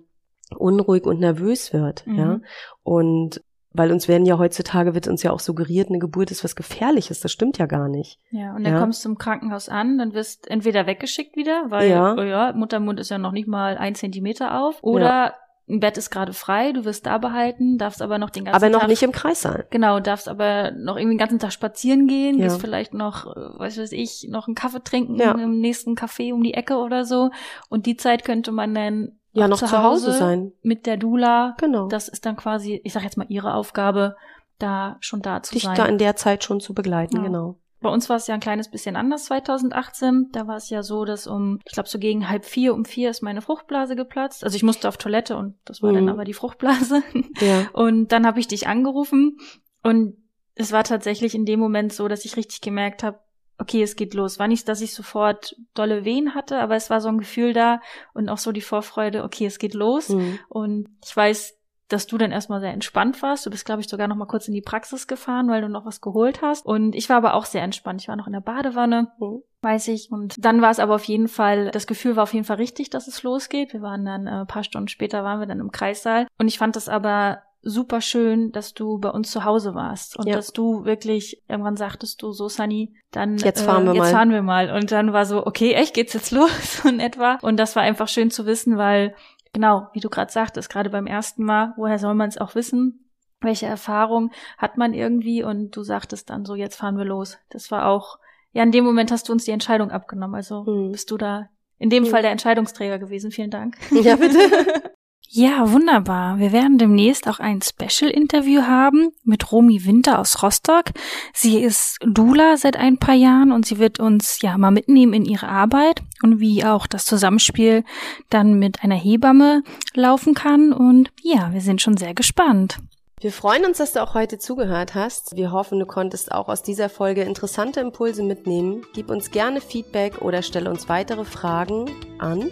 unruhig 0.58 1.04
und 1.06 1.20
nervös 1.20 1.74
wird, 1.74 2.06
Mhm. 2.08 2.16
ja. 2.18 2.40
Und 2.84 3.42
weil 3.74 3.92
uns 3.92 4.08
werden 4.08 4.26
ja 4.26 4.38
heutzutage 4.38 4.94
wird 4.94 5.08
uns 5.08 5.24
ja 5.24 5.32
auch 5.32 5.40
suggeriert, 5.40 5.90
eine 5.90 6.00
Geburt 6.00 6.32
ist 6.32 6.44
was 6.44 6.56
Gefährliches. 6.56 7.20
Das 7.22 7.32
stimmt 7.32 7.58
ja 7.58 7.66
gar 7.66 7.88
nicht. 7.88 8.20
Ja, 8.32 8.56
und 8.56 8.64
dann 8.64 8.74
Ja. 8.74 8.80
kommst 8.80 9.04
du 9.06 9.10
im 9.10 9.18
Krankenhaus 9.18 9.70
an, 9.70 9.98
dann 9.98 10.14
wirst 10.14 10.50
entweder 10.50 10.88
weggeschickt 10.88 11.36
wieder, 11.36 11.66
weil 11.70 11.90
Ja. 11.90 12.14
oh 12.18 12.22
ja, 12.22 12.54
Muttermund 12.54 13.00
ist 13.00 13.10
ja 13.12 13.18
noch 13.18 13.32
nicht 13.32 13.48
mal 13.48 13.78
ein 13.78 13.96
Zentimeter 13.96 14.60
auf, 14.62 14.84
oder 14.84 15.36
ein 15.70 15.80
Bett 15.80 15.98
ist 15.98 16.10
gerade 16.10 16.34
frei, 16.34 16.74
du 16.74 16.84
wirst 16.84 17.06
da 17.06 17.18
behalten, 17.18 17.78
darfst 17.78 18.02
aber 18.02 18.18
noch 18.18 18.30
den 18.30 18.44
ganzen 18.44 18.58
Aber 18.62 18.70
noch 18.70 18.82
Tag 18.82 18.90
nicht 18.90 19.04
im 19.04 19.14
Kreissaal. 19.14 19.68
Genau, 19.70 20.02
darfst 20.02 20.28
aber 20.28 20.72
noch 20.72 20.98
irgendwie 20.98 21.14
den 21.16 21.20
ganzen 21.20 21.40
Tag 21.40 21.54
spazieren 21.54 22.08
gehen, 22.08 22.38
Ja. 22.40 22.46
gehst 22.48 22.60
vielleicht 22.60 22.94
noch, 22.94 23.26
äh, 23.28 23.40
weiß 23.60 23.78
weiß 23.78 23.94
ich, 23.94 24.28
noch 24.30 24.48
einen 24.48 24.56
Kaffee 24.56 24.84
trinken 24.84 25.16
Ja. 25.16 25.32
im 25.32 25.60
nächsten 25.62 25.96
Café 25.96 26.34
um 26.34 26.44
die 26.44 26.56
Ecke 26.56 26.76
oder 26.76 27.06
so. 27.06 27.30
Und 27.70 27.86
die 27.86 27.96
Zeit 27.96 28.26
könnte 28.26 28.52
man 28.52 28.74
dann 28.76 29.20
Ja, 29.34 29.48
noch 29.48 29.60
zu 29.60 29.72
Hause 29.84 30.12
sein. 30.14 30.52
mit 30.62 30.86
der 30.86 30.98
Dula. 30.98 31.56
Genau. 31.60 31.88
Das 31.88 32.08
ist 32.10 32.26
dann 32.26 32.36
quasi, 32.36 32.82
ich 32.84 32.94
sag 32.94 33.04
jetzt 33.04 33.18
mal, 33.18 33.26
ihre 33.30 33.54
Aufgabe, 33.54 34.16
da 34.60 34.98
schon 35.00 35.22
da 35.22 35.42
zu 35.42 35.54
Dich 35.54 35.64
sein. 35.64 35.76
da 35.76 35.86
in 35.86 35.98
der 35.98 36.16
Zeit 36.16 36.44
schon 36.44 36.60
zu 36.60 36.74
begleiten, 36.74 37.18
Ja. 37.18 37.24
genau. 37.24 37.58
Bei 37.80 37.90
uns 37.90 38.10
war 38.10 38.18
es 38.18 38.28
ja 38.28 38.36
ein 38.36 38.40
kleines 38.42 38.70
bisschen 38.70 38.96
anders 38.96 39.26
2018. 39.26 40.28
Da 40.34 40.46
war 40.46 40.56
es 40.58 40.70
ja 40.70 40.84
so, 40.84 41.04
dass 41.04 41.26
um, 41.26 41.60
ich 41.66 41.72
glaube 41.74 41.90
so 41.90 41.98
gegen 41.98 42.30
halb 42.30 42.46
vier, 42.46 42.76
um 42.76 42.86
vier 42.86 43.10
ist 43.10 43.24
meine 43.24 43.42
Fruchtblase 43.42 43.96
geplatzt. 43.96 44.44
Also 44.44 44.56
ich 44.56 44.62
musste 44.62 44.88
auf 44.88 44.98
Toilette 44.98 45.36
und 45.36 45.56
das 45.66 45.82
war 45.82 45.92
dann 45.92 46.04
Mhm. 46.04 46.10
aber 46.10 46.24
die 46.24 46.34
Fruchtblase. 46.36 47.02
Ja. 47.42 47.68
Und 47.74 48.12
dann 48.12 48.28
habe 48.28 48.40
ich 48.40 48.48
dich 48.48 48.68
angerufen 48.68 49.38
und 49.82 50.16
es 50.54 50.72
war 50.72 50.84
tatsächlich 50.84 51.34
in 51.34 51.46
dem 51.46 51.60
Moment 51.60 51.92
so, 51.92 52.08
dass 52.08 52.24
ich 52.24 52.38
richtig 52.38 52.62
gemerkt 52.62 53.02
habe, 53.02 53.18
okay, 53.62 53.82
es 53.84 53.96
geht 53.96 54.14
los. 54.14 54.40
War 54.40 54.48
nicht, 54.48 54.68
dass 54.68 54.82
ich 54.82 54.94
sofort 54.94 55.56
dolle 55.74 56.04
Wehen 56.04 56.36
hatte, 56.36 56.60
aber 56.60 56.76
es 56.76 56.90
war 56.90 57.00
so 57.00 57.08
ein 57.10 57.20
Gefühl 57.20 57.54
da 57.54 57.80
und 58.14 58.28
auch 58.28 58.38
so 58.40 58.52
die 58.52 58.62
Vorfreude, 58.62 59.24
okay, 59.24 59.46
es 59.46 59.60
geht 59.60 59.74
los. 59.74 60.10
Mhm. 60.10 60.40
Und 60.50 60.90
ich 61.06 61.16
weiß, 61.16 61.58
dass 61.88 62.08
du 62.08 62.18
dann 62.18 62.32
erstmal 62.32 62.62
sehr 62.62 62.72
entspannt 62.72 63.22
warst. 63.22 63.46
Du 63.46 63.50
bist, 63.50 63.66
glaube 63.66 63.82
ich, 63.82 63.88
sogar 63.90 64.08
noch 64.08 64.16
mal 64.16 64.26
kurz 64.26 64.48
in 64.48 64.54
die 64.54 64.62
Praxis 64.62 65.08
gefahren, 65.08 65.50
weil 65.50 65.62
du 65.62 65.68
noch 65.68 65.86
was 65.86 66.00
geholt 66.02 66.42
hast. 66.42 66.66
Und 66.66 66.96
ich 66.96 67.10
war 67.10 67.18
aber 67.18 67.34
auch 67.34 67.46
sehr 67.46 67.64
entspannt. 67.64 68.02
Ich 68.02 68.08
war 68.08 68.16
noch 68.16 68.28
in 68.28 68.34
der 68.34 68.40
Badewanne, 68.40 69.12
Mhm. 69.20 69.44
weiß 69.62 69.90
ich. 69.90 70.10
Und 70.10 70.36
dann 70.44 70.62
war 70.62 70.72
es 70.72 70.80
aber 70.80 70.96
auf 70.96 71.04
jeden 71.04 71.28
Fall, 71.28 71.70
das 71.72 71.88
Gefühl 71.88 72.16
war 72.16 72.24
auf 72.24 72.34
jeden 72.34 72.46
Fall 72.46 72.58
richtig, 72.58 72.90
dass 72.92 73.08
es 73.08 73.24
losgeht. 73.24 73.74
Wir 73.74 73.82
waren 73.82 74.06
dann, 74.06 74.26
äh, 74.26 74.32
ein 74.42 74.48
paar 74.48 74.64
Stunden 74.64 74.88
später 74.88 75.24
waren 75.26 75.40
wir 75.42 75.48
dann 75.48 75.60
im 75.60 75.72
Kreissaal. 75.72 76.28
Und 76.40 76.48
ich 76.48 76.58
fand 76.58 76.76
das 76.78 76.88
aber 76.88 77.42
super 77.64 78.02
schön, 78.02 78.52
dass 78.52 78.74
du 78.74 78.98
bei 78.98 79.10
uns 79.10 79.32
zu 79.32 79.44
Hause 79.46 79.76
warst 79.76 80.18
und 80.18 80.28
Ja. 80.28 80.36
dass 80.36 80.52
du 80.52 80.84
wirklich 80.86 81.42
irgendwann 81.48 81.78
sagtest 81.78 82.22
du 82.22 82.32
so 82.32 82.48
Sunny, 82.50 82.94
dann 83.12 83.38
Jetzt 83.38 83.62
fahren 83.62 83.86
wir 83.86 83.92
äh, 83.92 83.96
jetzt 83.96 84.04
mal. 84.06 84.12
fahren 84.12 84.32
wir 84.32 84.42
mal 84.42 84.72
und 84.72 84.92
dann 84.92 85.14
war 85.14 85.26
so 85.26 85.46
okay, 85.46 85.74
echt 85.74 85.94
geht's 85.94 86.14
jetzt 86.14 86.32
los 86.32 86.84
in 86.86 87.00
etwa 87.00 87.38
und 87.42 87.58
das 87.58 87.76
war 87.76 87.84
einfach 87.84 88.08
schön 88.08 88.32
zu 88.32 88.46
wissen, 88.46 88.78
weil 88.78 89.16
genau, 89.54 89.88
wie 89.94 90.00
du 90.00 90.10
gerade 90.10 90.32
sagtest, 90.32 90.70
gerade 90.70 90.90
beim 90.90 91.08
ersten 91.08 91.44
Mal, 91.44 91.74
woher 91.78 92.00
soll 92.00 92.16
man 92.16 92.30
es 92.30 92.38
auch 92.40 92.56
wissen? 92.56 93.10
Welche 93.42 93.66
Erfahrung 93.66 94.32
hat 94.58 94.78
man 94.78 94.94
irgendwie 94.94 95.44
und 95.44 95.76
du 95.76 95.84
sagtest 95.84 96.30
dann 96.30 96.46
so, 96.46 96.56
jetzt 96.56 96.76
fahren 96.76 96.98
wir 96.98 97.06
los. 97.06 97.38
Das 97.50 97.72
war 97.72 97.88
auch 97.88 98.18
ja, 98.54 98.64
in 98.64 98.72
dem 98.72 98.84
Moment 98.84 99.12
hast 99.12 99.30
du 99.30 99.34
uns 99.34 99.46
die 99.46 99.52
Entscheidung 99.52 99.92
abgenommen, 99.92 100.36
also 100.36 100.64
Mhm. 100.64 100.92
bist 100.92 101.10
du 101.12 101.18
da 101.18 101.48
in 101.78 101.90
dem 101.90 102.04
Ja. 102.06 102.12
Fall 102.12 102.22
der 102.22 102.32
Entscheidungsträger 102.32 103.00
gewesen. 103.00 103.32
Vielen 103.32 103.50
Dank. 103.50 103.78
Ja, 103.92 104.16
bitte. 104.16 104.38
Ja, 105.34 105.72
wunderbar. 105.72 106.40
Wir 106.40 106.52
werden 106.52 106.78
demnächst 106.78 107.26
auch 107.26 107.40
ein 107.40 107.62
Special-Interview 107.62 108.64
haben 108.64 109.14
mit 109.24 109.50
Romy 109.54 109.86
Winter 109.86 110.20
aus 110.20 110.44
Rostock. 110.44 110.88
Sie 111.34 111.60
ist 111.60 112.00
Dula 112.06 112.58
seit 112.58 112.76
ein 112.76 112.98
paar 112.98 113.16
Jahren 113.16 113.54
und 113.54 113.66
sie 113.66 113.80
wird 113.80 114.02
uns 114.02 114.42
ja 114.42 114.58
mal 114.58 114.72
mitnehmen 114.72 115.14
in 115.14 115.24
ihre 115.24 115.48
Arbeit 115.48 116.02
und 116.22 116.42
wie 116.42 116.66
auch 116.66 116.86
das 116.86 117.06
Zusammenspiel 117.06 117.86
dann 118.30 118.60
mit 118.60 118.84
einer 118.84 118.98
Hebamme 118.98 119.64
laufen 119.94 120.34
kann. 120.34 120.74
Und 120.74 121.12
ja, 121.22 121.54
wir 121.54 121.62
sind 121.62 121.82
schon 121.82 121.96
sehr 121.96 122.14
gespannt. 122.14 122.80
Wir 123.22 123.32
freuen 123.32 123.64
uns, 123.64 123.78
dass 123.78 123.94
du 123.94 124.04
auch 124.04 124.16
heute 124.16 124.38
zugehört 124.38 124.96
hast. 124.96 125.38
Wir 125.38 125.54
hoffen, 125.54 125.80
du 125.80 125.86
konntest 125.86 126.34
auch 126.34 126.50
aus 126.50 126.62
dieser 126.62 126.90
Folge 126.90 127.22
interessante 127.22 127.80
Impulse 127.80 128.24
mitnehmen. 128.24 128.86
Gib 128.94 129.10
uns 129.10 129.32
gerne 129.32 129.62
Feedback 129.62 130.22
oder 130.22 130.42
stelle 130.42 130.70
uns 130.70 130.90
weitere 130.90 131.24
Fragen 131.24 131.90
an 132.20 132.52